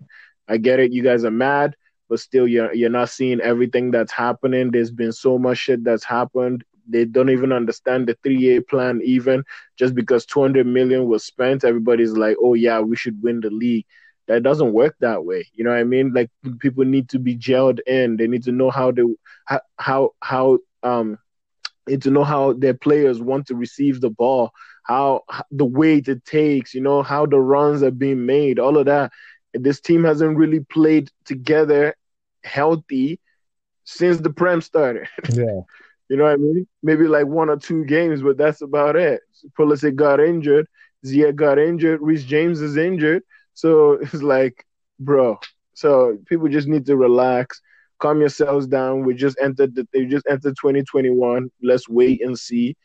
[0.47, 1.76] I get it, you guys are mad,
[2.10, 4.72] but still you're you're not seeing everything that's happening.
[4.72, 6.64] There's been so much shit that's happened.
[6.90, 9.44] They don't even understand the three year plan even.
[9.78, 13.50] Just because two hundred million was spent, everybody's like, Oh yeah, we should win the
[13.50, 13.86] league.
[14.28, 15.48] That doesn't work that way.
[15.54, 16.14] You know what I mean?
[16.14, 16.30] Like
[16.60, 18.18] people need to be gelled in.
[18.18, 19.18] They need to know how to
[19.78, 21.18] how how um
[21.88, 24.52] and to know how their players want to receive the ball,
[24.84, 28.86] how the weight it takes, you know, how the runs are being made, all of
[28.86, 29.12] that.
[29.54, 31.96] This team hasn't really played together
[32.44, 33.20] healthy
[33.84, 35.08] since the Prem started.
[35.34, 35.62] Yeah.
[36.10, 36.68] you know what I mean?
[36.84, 39.22] Maybe like one or two games, but that's about it.
[39.57, 40.68] Pulisic got injured,
[41.05, 43.24] Ziyech got injured, Reece James is injured.
[43.53, 44.66] So it's like,
[44.99, 45.39] bro.
[45.74, 47.62] So people just need to relax
[47.99, 49.03] calm yourselves down.
[49.03, 51.51] We just entered the, they just entered 2021.
[51.62, 52.76] Let's wait and see.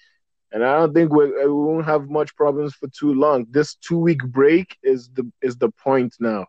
[0.53, 3.47] And I don't think we we won't have much problems for too long.
[3.51, 6.47] This two week break is the is the point now.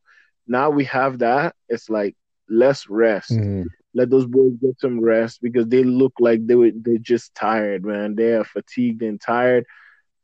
[0.48, 1.56] Now we have that.
[1.70, 2.16] It's like
[2.48, 3.32] let's rest.
[3.32, 3.64] Mm-hmm.
[3.96, 7.86] Let those boys get some rest because they look like they were they're just tired,
[7.86, 8.16] man.
[8.16, 9.66] They are fatigued and tired.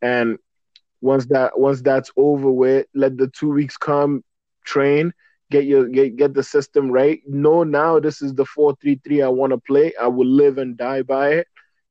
[0.02, 0.38] And
[1.02, 4.24] once that once that's over with, let the two weeks come,
[4.66, 5.14] train,
[5.52, 7.22] get your get, get the system right.
[7.28, 9.94] No, now this is the four three three I want to play.
[10.00, 11.48] I will live and die by it.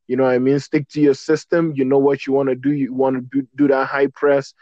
[0.09, 0.59] You know what I mean?
[0.61, 1.73] Stick to your system.
[1.77, 2.73] You know what you want to do.
[2.73, 4.55] You want to do, do that high press,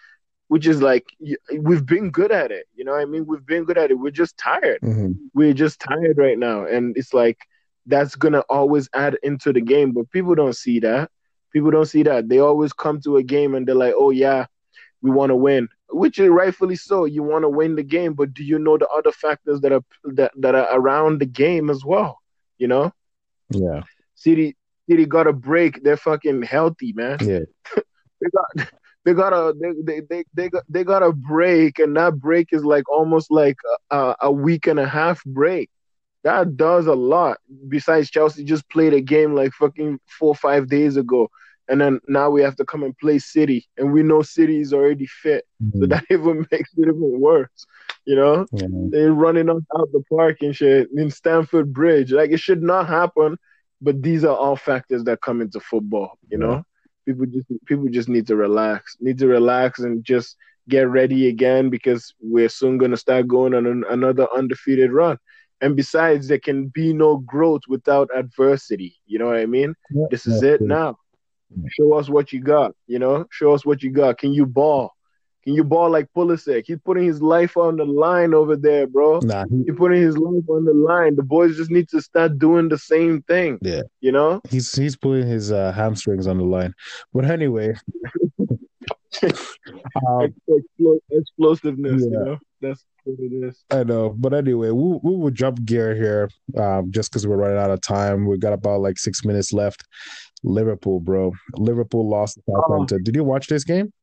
[0.48, 1.06] which is like
[1.58, 2.66] we've been good at it.
[2.74, 3.26] You know what I mean?
[3.26, 3.98] We've been good at it.
[3.98, 4.80] We're just tired.
[4.82, 5.12] Mm-hmm.
[5.34, 7.38] We're just tired right now, and it's like
[7.86, 9.92] that's gonna always add into the game.
[9.92, 11.10] But people don't see that.
[11.52, 12.28] People don't see that.
[12.28, 14.46] They always come to a game and they're like, "Oh yeah,
[15.00, 17.04] we want to win which is rightfully so.
[17.04, 19.82] You want to win the game, but do you know the other factors that are
[20.04, 22.20] that, that are around the game as well?
[22.58, 22.92] You know?
[23.50, 23.82] Yeah.
[24.14, 24.56] City
[24.88, 25.82] City got a break.
[25.82, 27.18] They're fucking healthy, man.
[27.20, 27.40] Yeah.
[28.20, 28.68] they got
[29.08, 32.48] they got a they, they they they got they got a break, and that break
[32.52, 33.56] is like almost like
[33.90, 35.70] a, a week and a half break.
[36.24, 37.38] That does a lot.
[37.68, 41.30] Besides, Chelsea just played a game like fucking four or five days ago
[41.68, 44.72] and then now we have to come and play City, and we know City is
[44.72, 45.80] already fit, mm-hmm.
[45.80, 47.66] so that even makes it even worse.
[48.04, 52.10] You know, they're running us out the park and shit in Stamford Bridge.
[52.10, 53.36] Like it should not happen,
[53.82, 56.18] but these are all factors that come into football.
[56.30, 56.64] You know,
[57.08, 60.36] people just people just need to relax, need to relax and just
[60.68, 65.18] get ready again because we're soon gonna start going on an, another undefeated run.
[65.60, 68.94] And besides, there can be no growth without adversity.
[69.06, 69.74] You know what I mean?
[69.90, 70.98] Yeah, this is it now.
[71.70, 73.24] Show us what you got, you know?
[73.30, 74.18] Show us what you got.
[74.18, 74.92] Can you ball?
[75.48, 76.64] Can you ball like Pulisic?
[76.66, 79.20] He's putting his life on the line over there, bro.
[79.20, 81.16] Nah, he, he's putting his life on the line.
[81.16, 83.58] The boys just need to start doing the same thing.
[83.62, 83.80] Yeah.
[84.02, 84.42] You know?
[84.50, 86.74] He's he's putting his uh, hamstrings on the line.
[87.14, 87.76] But anyway.
[90.06, 90.34] um,
[91.10, 92.18] explosiveness, yeah.
[92.18, 92.38] you know?
[92.60, 93.64] That's what it is.
[93.70, 94.10] I know.
[94.18, 96.28] But anyway, we, we will jump gear here
[96.58, 98.26] um, just because we're running out of time.
[98.26, 99.82] We got about like six minutes left.
[100.44, 101.32] Liverpool, bro.
[101.54, 102.98] Liverpool lost to Southampton.
[103.00, 103.02] Oh.
[103.02, 103.94] Did you watch this game?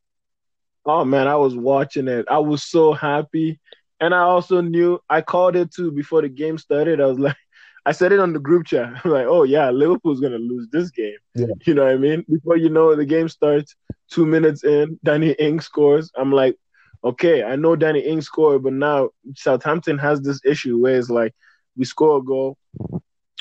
[0.86, 2.26] Oh man, I was watching it.
[2.30, 3.60] I was so happy.
[4.00, 7.02] And I also knew I called it too before the game started.
[7.02, 7.36] I was like
[7.88, 9.02] I said it on the group chat.
[9.04, 11.18] I'm like, oh yeah, Liverpool's gonna lose this game.
[11.36, 11.48] Yeah.
[11.66, 12.26] You know what I mean?
[12.30, 13.76] Before you know it, the game starts,
[14.10, 16.12] two minutes in, Danny Ings scores.
[16.16, 16.58] I'm like,
[17.04, 21.34] okay, I know Danny Ings scored, but now Southampton has this issue where it's like
[21.78, 22.58] we score a goal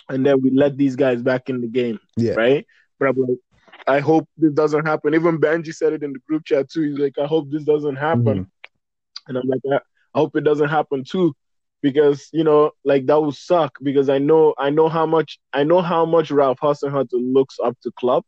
[0.08, 1.98] and then we let these guys back in the game.
[2.16, 2.34] Yeah.
[2.34, 2.66] Right?
[2.98, 3.38] But I'm like,
[3.86, 5.14] I hope this doesn't happen.
[5.14, 6.82] Even Benji said it in the group chat too.
[6.82, 8.24] He's like, I hope this doesn't happen.
[8.24, 9.28] Mm-hmm.
[9.28, 11.34] And I'm like, I, I hope it doesn't happen too.
[11.82, 15.64] Because, you know, like that would suck because I know I know how much I
[15.64, 18.24] know how much Ralph Hasenhüttl looks up to Klopp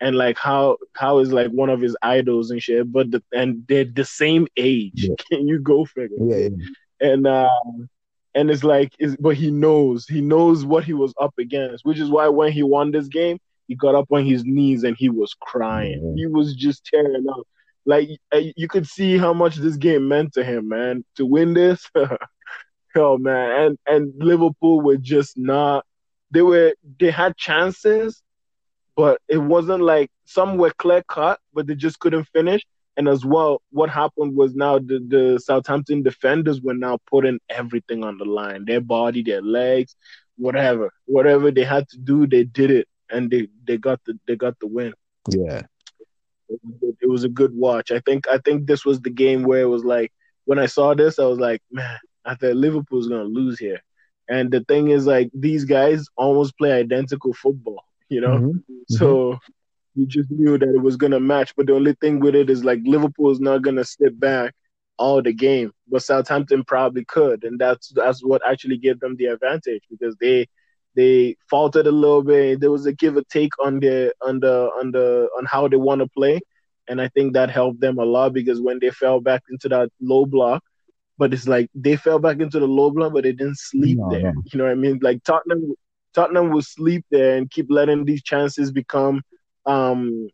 [0.00, 2.90] and like how how is like one of his idols and shit.
[2.90, 4.92] But the, and they're the same age.
[5.08, 5.14] Yeah.
[5.30, 6.16] Can you go figure?
[6.20, 7.10] Yeah, yeah.
[7.12, 7.48] And uh
[8.34, 11.98] and it's like it's, but he knows he knows what he was up against, which
[11.98, 13.38] is why when he won this game,
[13.70, 16.00] he got up on his knees and he was crying.
[16.00, 16.16] Mm-hmm.
[16.16, 17.46] He was just tearing up.
[17.86, 21.04] Like you could see how much this game meant to him, man.
[21.16, 21.88] To win this,
[22.96, 25.86] oh man, and and Liverpool were just not.
[26.32, 28.22] They were they had chances,
[28.96, 32.62] but it wasn't like some were clear cut, but they just couldn't finish.
[32.96, 38.02] And as well, what happened was now the, the Southampton defenders were now putting everything
[38.02, 39.94] on the line their body, their legs,
[40.36, 40.90] whatever.
[41.06, 44.58] Whatever they had to do, they did it and they they got the they got
[44.60, 44.92] the win.
[45.28, 45.62] Yeah,
[46.48, 47.90] it was a good watch.
[47.90, 50.12] I think I think this was the game where it was like
[50.44, 53.80] when I saw this, I was like, man, I thought Liverpool's gonna lose here,
[54.28, 58.38] And the thing is, like these guys almost play identical football, you know.
[58.38, 58.74] Mm-hmm.
[58.88, 59.38] So
[59.94, 61.54] you just knew that it was gonna match.
[61.56, 64.54] But the only thing with it is like Liverpool is not gonna sit back
[64.98, 69.26] all the game, but Southampton probably could, and that's that's what actually gave them the
[69.26, 70.46] advantage because they
[70.96, 72.60] they faltered a little bit.
[72.60, 75.76] There was a give or take on the on the on the on how they
[75.76, 76.40] want to play,
[76.88, 79.90] and I think that helped them a lot because when they fell back into that
[80.00, 80.62] low block,
[81.18, 84.10] but it's like they fell back into the low block, but they didn't sleep no,
[84.10, 84.32] there.
[84.32, 84.42] No.
[84.52, 84.98] You know what I mean?
[85.02, 85.74] Like Tottenham,
[86.14, 89.22] Tottenham will sleep there and keep letting these chances become,
[89.66, 90.28] um,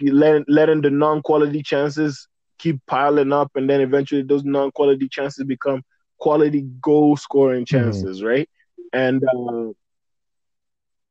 [0.00, 2.28] letting letting the non-quality chances
[2.58, 5.82] keep piling up, and then eventually those non-quality chances become
[6.18, 7.76] quality goal scoring mm-hmm.
[7.76, 8.28] chances, mm-hmm.
[8.28, 8.50] right?
[8.92, 9.72] And uh,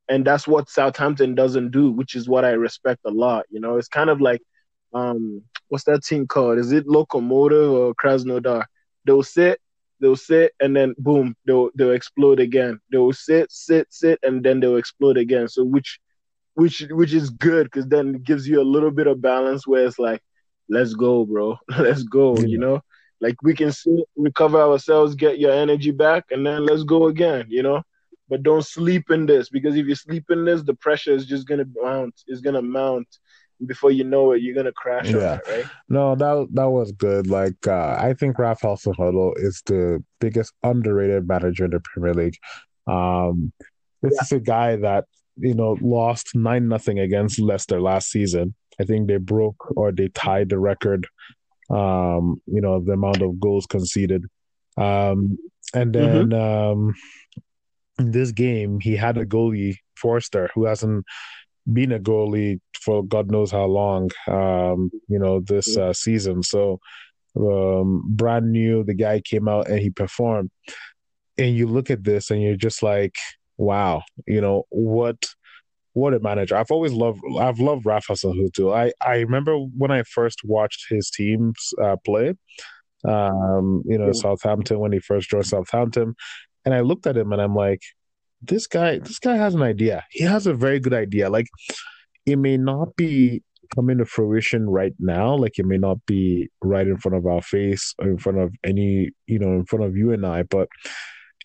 [0.08, 3.46] and that's what Southampton doesn't do, which is what I respect a lot.
[3.50, 4.42] You know, it's kind of like
[4.94, 6.58] um, what's that team called?
[6.58, 8.64] Is it Lokomotiv or Krasnodar?
[9.04, 9.60] They'll sit,
[10.00, 12.80] they'll sit, and then boom, they'll they'll explode again.
[12.90, 15.48] They'll sit, sit, sit, and then they'll explode again.
[15.48, 16.00] So which
[16.54, 19.86] which which is good because then it gives you a little bit of balance where
[19.86, 20.22] it's like,
[20.70, 22.34] let's go, bro, let's go.
[22.38, 22.46] Yeah.
[22.46, 22.80] You know,
[23.20, 27.44] like we can sit, recover ourselves, get your energy back, and then let's go again.
[27.50, 27.82] You know
[28.28, 31.46] but don't sleep in this because if you sleep in this, the pressure is just
[31.46, 32.14] gonna mount.
[32.26, 33.08] Is gonna mount.
[33.66, 35.10] Before you know it, you're gonna crash.
[35.10, 35.36] Yeah.
[35.36, 35.64] It, right?
[35.88, 37.26] No, that that was good.
[37.26, 42.36] Like uh, I think Ralph Hasenhüttl is the biggest underrated manager in the Premier League.
[42.86, 43.52] Um,
[44.02, 44.22] this yeah.
[44.22, 45.06] is a guy that
[45.36, 48.54] you know lost nine nothing against Leicester last season.
[48.80, 51.08] I think they broke or they tied the record.
[51.70, 54.24] Um, you know the amount of goals conceded.
[54.76, 55.38] Um,
[55.74, 55.92] and mm-hmm.
[55.92, 56.88] then mm-hmm.
[56.88, 56.94] um,
[57.98, 61.04] in this game, he had a goalie, Forster, who hasn't
[61.72, 66.42] been a goalie for God knows how long, um, you know, this uh, season.
[66.42, 66.80] So,
[67.36, 70.50] um, brand new, the guy came out and he performed.
[71.36, 73.14] And you look at this and you're just like,
[73.56, 75.26] wow, you know, what
[75.92, 76.56] what a manager.
[76.56, 78.74] I've always loved I've loved Rafa Hasenhüttl.
[78.74, 82.34] I, I remember when I first watched his teams uh, play,
[83.04, 84.12] um, you know, yeah.
[84.12, 86.14] Southampton when he first joined Southampton.
[86.68, 87.80] And I looked at him and I'm like,
[88.42, 90.04] this guy, this guy has an idea.
[90.10, 91.30] He has a very good idea.
[91.30, 91.46] Like
[92.26, 93.42] it may not be
[93.74, 95.34] coming to fruition right now.
[95.34, 98.54] Like it may not be right in front of our face or in front of
[98.64, 100.68] any, you know, in front of you and I, but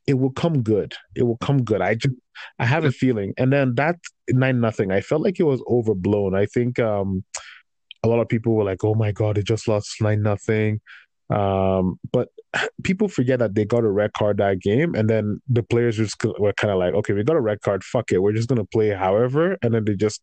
[0.07, 0.93] it will come good.
[1.15, 1.79] It will come good.
[1.79, 2.15] I just
[2.59, 3.33] I have a feeling.
[3.37, 3.95] And then that
[4.27, 6.35] nine nothing, I felt like it was overblown.
[6.35, 7.23] I think um
[8.03, 10.81] a lot of people were like, "Oh my god, it just lost nine nothing."
[11.29, 12.27] Um, but
[12.83, 16.15] people forget that they got a red card that game, and then the players just
[16.39, 18.65] were kind of like, okay, we got a red card, fuck it, we're just gonna
[18.65, 20.21] play however, and then they just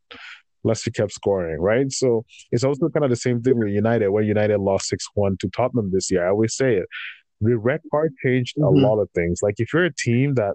[0.64, 1.90] Leicester kept scoring, right?
[1.90, 5.36] So it's also kind of the same thing with United, where United lost six one
[5.40, 6.26] to Tottenham this year.
[6.26, 6.86] I always say it.
[7.40, 8.84] The red card changed mm-hmm.
[8.84, 9.40] a lot of things.
[9.42, 10.54] Like if you're a team that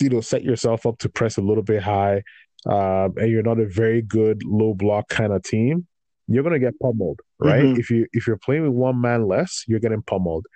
[0.00, 2.22] you know set yourself up to press a little bit high,
[2.66, 5.86] um, and you're not a very good low block kind of team,
[6.28, 7.64] you're gonna get pummeled, right?
[7.64, 7.80] Mm-hmm.
[7.80, 10.46] If you if you're playing with one man less, you're getting pummeled.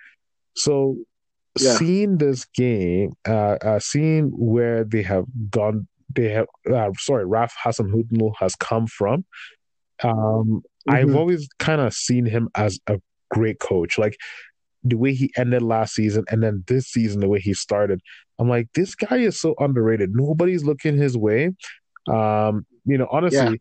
[0.55, 0.97] So
[1.59, 1.75] yeah.
[1.75, 7.55] seeing this game, uh, uh, seeing where they have gone, they have uh, sorry, Raf
[7.61, 9.25] Hasenhüttl has come from.
[10.03, 10.93] Um, mm-hmm.
[10.93, 12.99] I've always kind of seen him as a
[13.31, 14.15] great coach, like
[14.83, 17.99] the way he ended last season, and then this season the way he started.
[18.37, 20.11] I'm like, this guy is so underrated.
[20.13, 21.51] Nobody's looking his way.
[22.07, 23.39] Um, you know, honestly.
[23.39, 23.55] Yeah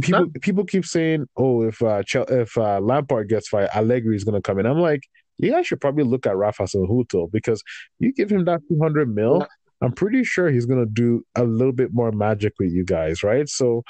[0.00, 4.34] people people keep saying, "Oh, if uh, if uh, Lampard gets fired, Allegri is going
[4.34, 5.02] to come in." I'm like,
[5.38, 7.62] you guys should probably look at Rafa Hasenhüttl because
[7.98, 9.38] you give him that 200 mil.
[9.40, 9.46] Yeah.
[9.82, 13.22] I'm pretty sure he's going to do a little bit more magic with you guys,
[13.22, 13.48] right?
[13.48, 13.82] So,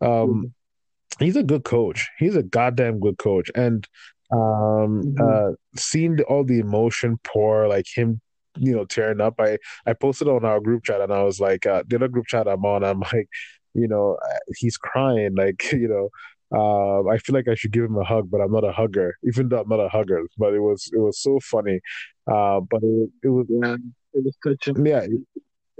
[0.00, 0.52] um,
[1.18, 2.08] he's a good coach.
[2.18, 3.86] He's a goddamn good coach, and
[4.32, 5.22] um, mm-hmm.
[5.22, 8.20] uh, seeing all the emotion pour, like him
[8.60, 11.66] you know tearing up i i posted on our group chat and i was like
[11.66, 13.28] uh the other group chat i'm on i'm like
[13.74, 14.16] you know,
[14.56, 15.34] he's crying.
[15.36, 16.08] Like, you know,
[16.50, 19.16] uh, I feel like I should give him a hug, but I'm not a hugger,
[19.24, 20.22] even though I'm not a hugger.
[20.38, 21.80] But it was it was so funny.
[22.26, 23.76] Uh, but it, it was yeah,
[24.14, 24.86] it was touching.
[24.86, 25.02] Yeah.
[25.02, 25.10] It,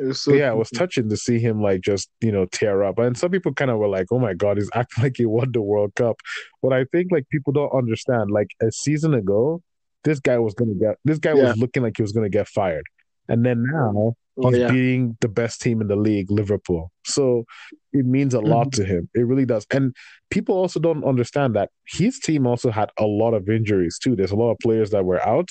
[0.07, 2.99] was so yeah, it was touching to see him like just you know tear up,
[2.99, 5.53] and some people kind of were like, "Oh my god, he's acting like he won
[5.53, 6.20] the World Cup."
[6.62, 8.30] But I think like people don't understand.
[8.30, 9.62] Like a season ago,
[10.05, 11.49] this guy was gonna get this guy yeah.
[11.49, 12.84] was looking like he was gonna get fired,
[13.28, 14.70] and then now oh, he's yeah.
[14.70, 16.91] beating the best team in the league, Liverpool.
[17.05, 17.45] So
[17.93, 18.82] it means a lot mm-hmm.
[18.82, 19.09] to him.
[19.14, 19.66] It really does.
[19.70, 19.95] And
[20.30, 24.16] people also don't understand that his team also had a lot of injuries too.
[24.16, 25.49] There's a lot of players that were out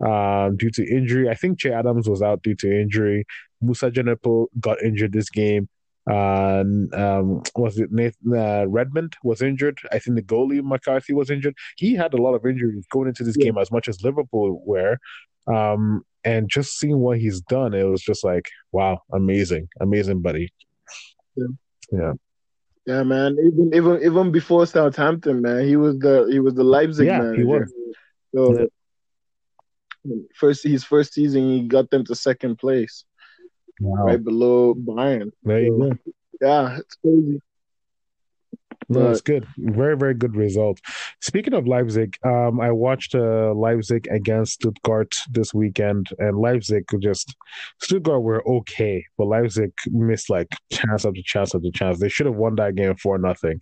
[0.00, 1.28] um, due to injury.
[1.28, 3.24] I think Che Adams was out due to injury.
[3.60, 5.68] Moussa Djenepo got injured this game.
[6.10, 6.64] Uh,
[6.94, 9.78] um, was it Nathan uh, Redmond was injured?
[9.92, 11.54] I think the goalie McCarthy was injured.
[11.76, 13.46] He had a lot of injuries going into this yeah.
[13.46, 14.98] game, as much as Liverpool were.
[15.46, 20.52] Um, and just seeing what he's done, it was just like, wow, amazing, amazing, buddy.
[21.36, 21.46] Yeah.
[21.92, 22.12] Yeah.
[22.86, 23.36] Yeah, man.
[23.38, 27.36] Even even even before Southampton, man, he was the he was the Leipzig Yeah, manager.
[27.36, 27.72] he was.
[28.34, 28.68] So
[30.34, 33.04] first his first season, he got them to second place,
[33.80, 34.06] Wow.
[34.06, 35.30] right below Bayern.
[35.42, 36.12] There you go.
[36.40, 37.40] Yeah, it's crazy.
[38.92, 39.46] No, it's good.
[39.56, 40.80] Very, very good result.
[41.20, 47.36] Speaking of Leipzig, um, I watched uh, Leipzig against Stuttgart this weekend, and Leipzig just
[47.80, 52.00] Stuttgart were okay, but Leipzig missed like chance after chance after chance.
[52.00, 53.60] They should have won that game for nothing.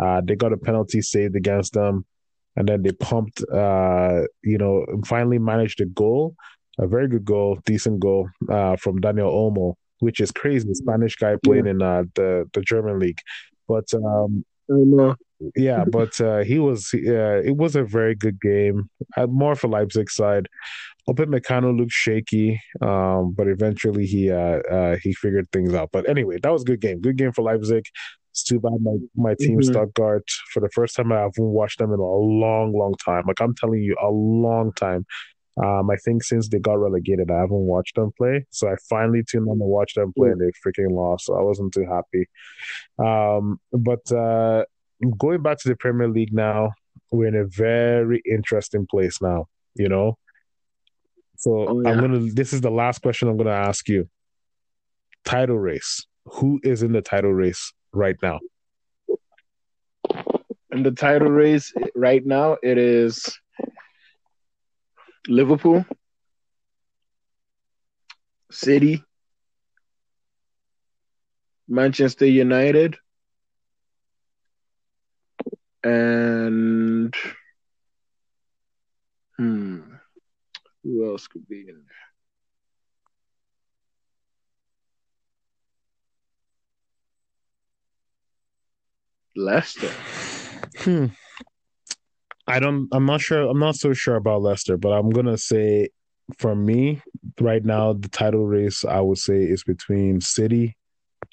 [0.00, 2.06] Uh, they got a penalty saved against them,
[2.56, 3.44] and then they pumped.
[3.52, 6.34] Uh, you know, finally managed a goal,
[6.78, 10.72] a very good goal, decent goal uh, from Daniel Olmo, which is crazy.
[10.72, 13.20] Spanish guy playing in uh, the the German league,
[13.68, 13.84] but.
[13.92, 14.42] Um,
[14.76, 15.14] know.
[15.56, 16.90] yeah, but uh, he was.
[16.94, 18.88] Uh, it was a very good game.
[19.16, 20.46] Uh, more for Leipzig side.
[21.08, 25.90] Upamecano looked shaky, um, but eventually he uh, uh, he figured things out.
[25.92, 27.00] But anyway, that was a good game.
[27.00, 27.84] Good game for Leipzig.
[28.32, 29.64] It's too bad my my team Mhm.
[29.64, 33.24] Stuttgart for the first time I haven't watched them in a long, long time.
[33.26, 35.04] Like I'm telling you, a long time.
[35.62, 38.46] Um, I think since they got relegated, I haven't watched them play.
[38.50, 41.26] So I finally tuned on to watch them play, and they freaking lost.
[41.26, 42.28] So I wasn't too happy.
[42.98, 44.64] Um, but uh,
[45.18, 46.72] going back to the Premier League now,
[47.12, 49.46] we're in a very interesting place now.
[49.74, 50.18] You know,
[51.36, 52.18] so Oh, I'm gonna.
[52.18, 54.08] This is the last question I'm gonna ask you.
[55.24, 56.06] Title race.
[56.24, 58.40] Who is in the title race right now?
[60.70, 63.38] In the title race right now, it is
[65.28, 65.84] Liverpool,
[68.50, 69.04] City,
[71.68, 72.96] Manchester United,
[75.84, 77.14] and
[79.36, 79.80] hmm,
[80.82, 81.84] who else could be in
[89.36, 89.44] there?
[89.44, 89.90] Leicester.
[90.78, 91.06] Hmm.
[92.50, 92.88] I don't.
[92.92, 93.42] I'm not sure.
[93.48, 95.88] I'm not so sure about Leicester, but I'm gonna say,
[96.38, 97.00] for me,
[97.40, 100.76] right now, the title race I would say is between City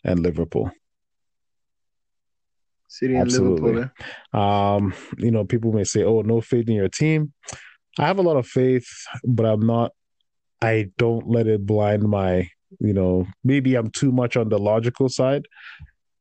[0.03, 0.71] and Liverpool.
[2.87, 3.73] City and Absolutely.
[3.73, 3.91] Liverpool.
[4.33, 4.39] eh?
[4.39, 7.33] Um, you know, people may say, "Oh, no faith in your team."
[7.99, 8.87] I have a lot of faith,
[9.25, 9.91] but I'm not.
[10.61, 12.49] I don't let it blind my.
[12.79, 15.43] You know, maybe I'm too much on the logical side.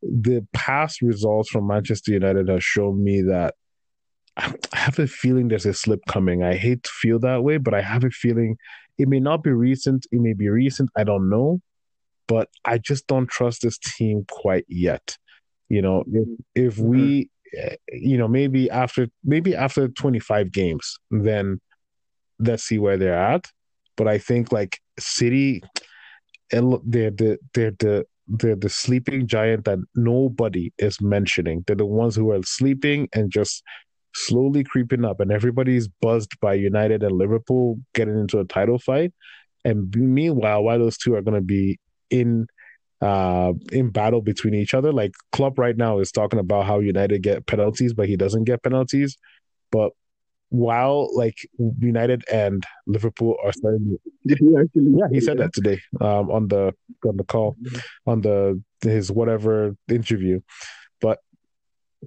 [0.02, 3.54] The past results from Manchester United have shown me that
[4.36, 6.42] I have a feeling there's a slip coming.
[6.42, 8.56] I hate to feel that way, but I have a feeling
[8.98, 10.06] it may not be recent.
[10.10, 10.90] It may be recent.
[10.96, 11.60] I don't know,
[12.26, 15.16] but I just don't trust this team quite yet.
[15.68, 21.60] You know, if, if we, eh, you know, maybe after maybe after 25 games, then
[22.38, 23.46] let's see where they're at.
[23.96, 25.62] But I think like City,
[26.52, 31.64] el- they're the they're the they're the sleeping giant that nobody is mentioning.
[31.66, 33.62] They're the ones who are sleeping and just
[34.16, 39.12] slowly creeping up, and everybody's buzzed by United and Liverpool getting into a title fight.
[39.64, 41.78] And meanwhile, while those two are going to be
[42.10, 42.46] in
[43.02, 47.22] uh in battle between each other, like Klopp right now is talking about how United
[47.22, 49.16] get penalties, but he doesn't get penalties.
[49.70, 49.92] But
[50.50, 51.36] while like
[51.78, 54.94] United and Liverpool are starting to Did he actually?
[54.98, 56.72] yeah, he said that today um, on the
[57.04, 57.56] on the call
[58.06, 60.40] on the his whatever interview.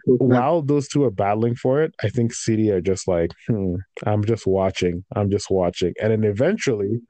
[0.06, 3.76] While those two are battling for it, I think City are just like, hmm,
[4.06, 7.02] I'm just watching, I'm just watching, and then eventually,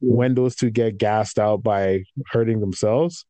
[0.00, 3.24] when those two get gassed out by hurting themselves,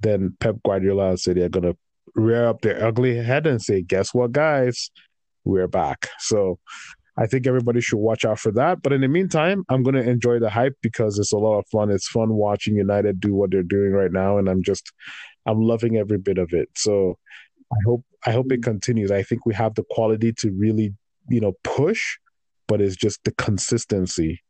[0.00, 1.74] then Pep Guardiola and City are gonna
[2.14, 4.90] rear up their ugly head and say, "Guess what, guys,
[5.44, 6.58] we're back." So.
[7.20, 8.80] I think everybody should watch out for that.
[8.80, 11.66] But in the meantime, I'm going to enjoy the hype because it's a lot of
[11.66, 11.90] fun.
[11.90, 14.92] It's fun watching United do what they're doing right now, and I'm just,
[15.44, 16.68] I'm loving every bit of it.
[16.76, 17.18] So
[17.72, 19.10] I hope, I hope it continues.
[19.10, 20.94] I think we have the quality to really,
[21.28, 22.18] you know, push,
[22.66, 24.42] but it's just the consistency.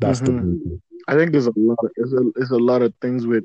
[0.00, 0.60] That's Mhm.
[0.62, 1.76] the I think there's a lot.
[1.82, 3.44] Of, there's a there's a lot of things with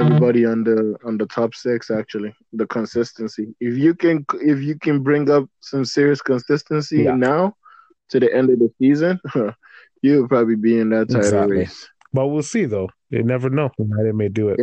[0.00, 1.90] everybody on the on the top six.
[1.92, 3.54] Actually, the consistency.
[3.60, 7.14] If you can if you can bring up some serious consistency Yeah.
[7.14, 7.54] now
[8.08, 9.20] to the end of the season,
[10.02, 11.56] you'll probably be in that title Exactly.
[11.58, 11.88] race.
[12.12, 12.90] But we'll see, though.
[13.10, 13.70] You never know.
[13.78, 14.60] United may do it.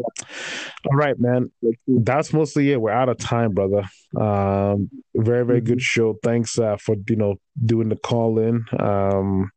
[0.85, 1.51] All right, man.
[1.87, 2.79] That's mostly it.
[2.79, 3.83] We're out of time, brother.
[4.19, 6.15] Um, very, very good show.
[6.23, 7.35] Thanks uh, for you know
[7.65, 8.63] doing the call in.
[8.79, 9.51] Um,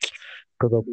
[0.59, 0.85] because of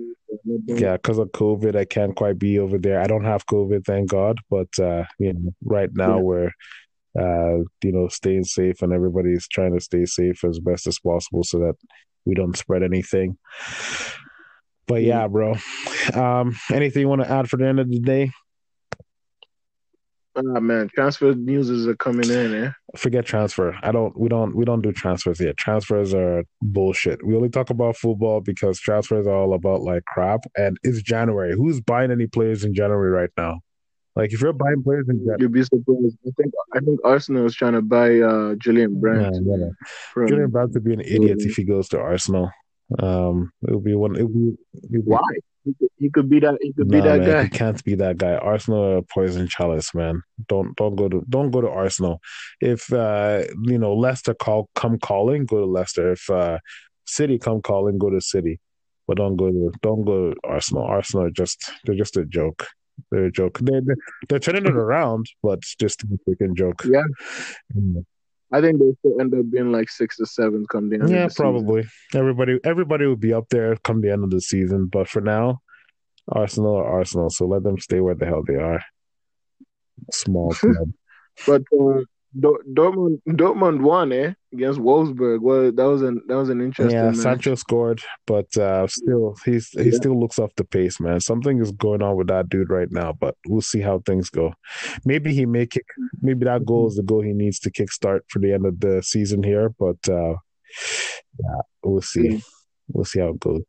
[0.67, 3.01] yeah, because of COVID, I can't quite be over there.
[3.01, 4.37] I don't have COVID, thank God.
[4.49, 6.21] But uh, you know, right now Yeah.
[6.21, 6.51] we're
[7.17, 11.43] uh, you know staying safe, and everybody's trying to stay safe as best as possible
[11.43, 11.75] so that
[12.25, 13.37] we don't spread anything.
[14.87, 15.55] But yeah, bro.
[16.13, 18.31] Um, anything you want to add for the end of the day?
[20.37, 22.71] Ah man, transfer news are coming in, eh?
[22.97, 23.73] Forget transfer.
[23.81, 24.19] I don't.
[24.19, 24.53] We don't.
[24.53, 25.55] We don't do transfers yet.
[25.55, 27.25] Transfers are bullshit.
[27.25, 30.41] We only talk about football because transfers are all about like crap.
[30.57, 31.53] And it's January.
[31.55, 33.61] Who's buying any players in January right now?
[34.17, 36.17] Like if you're buying players in January, You'd be surprised.
[36.27, 39.37] I think I think Arsenal is trying to buy uh Julian Brandt.
[39.45, 39.69] Yeah, yeah.
[40.13, 42.51] from- Julian Brandt would be an idiot if he goes to Arsenal.
[42.99, 44.15] Um, it would be one.
[44.15, 45.19] It would be, it would be Why?
[45.63, 46.57] He could, he could be that.
[46.61, 47.43] He could be that man, guy.
[47.43, 48.35] He can't be that guy.
[48.35, 50.21] Arsenal are a poison chalice, man.
[50.47, 52.21] Don't don't go to don't go to Arsenal.
[52.61, 56.11] If uh you know Leicester call come calling, go to Leicester.
[56.11, 56.59] If uh
[57.05, 58.59] City come calling, go to City.
[59.07, 60.83] But don't go to don't go to Arsenal.
[60.83, 62.67] Arsenal are just they're just a joke.
[63.11, 63.57] They're a joke.
[63.59, 63.97] They're they're,
[64.29, 66.83] they're turning it around, but just a freaking joke.
[66.85, 67.03] Yeah,
[67.75, 68.05] Mm.
[68.55, 71.03] I think they still end up being like six or seven come the end.
[71.03, 71.43] of Yeah, the season.
[71.43, 71.83] probably.
[72.13, 75.59] Everybody everybody will be up there come the end of the season, but for now,
[76.29, 78.81] Arsenal are Arsenal, so let them stay where the hell they are.
[80.11, 80.93] Small club.
[81.45, 82.05] But um,
[82.37, 85.41] Dor- Dortmund, Dortmund won, eh, against Wolfsburg.
[85.41, 87.17] Well, that was an that was an interesting yeah, match.
[87.17, 89.91] Sancho scored, but uh still he's he Yeah.
[89.95, 91.19] still looks off the pace, man.
[91.19, 94.53] Something is going on with that dude right now, but we'll see how things go.
[95.05, 95.85] Maybe he may kick
[96.21, 99.01] maybe that goal is the goal he needs to kickstart for the end of the
[99.01, 100.35] season here, but uh
[101.39, 102.41] yeah, we'll see.
[102.89, 103.63] We'll see how it goes.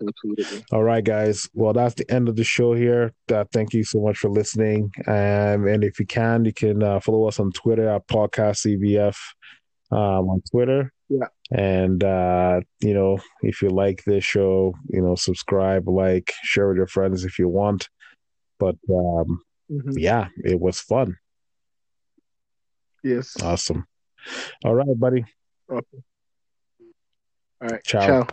[0.00, 0.64] Absolutely.
[0.72, 1.48] All right, guys.
[1.54, 3.12] Well, that's the end of the show here.
[3.32, 4.92] Uh, thank you so much for listening.
[5.06, 9.16] Um, and if you can, you can uh, follow us on Twitter at Podcast CBF
[9.90, 10.92] um, on Twitter.
[11.08, 11.28] Yeah.
[11.50, 16.76] And, uh, you know, if you like this show, you know, subscribe, like, share with
[16.76, 17.88] your friends if you want.
[18.58, 19.94] But um, Mhm.
[19.96, 21.16] yeah, it was fun.
[23.02, 23.40] Yes.
[23.42, 23.86] Awesome.
[24.64, 25.24] All right, buddy.
[25.70, 25.98] Okay.
[27.60, 27.84] All right.
[27.84, 28.00] Ciao.
[28.06, 28.26] Ciao.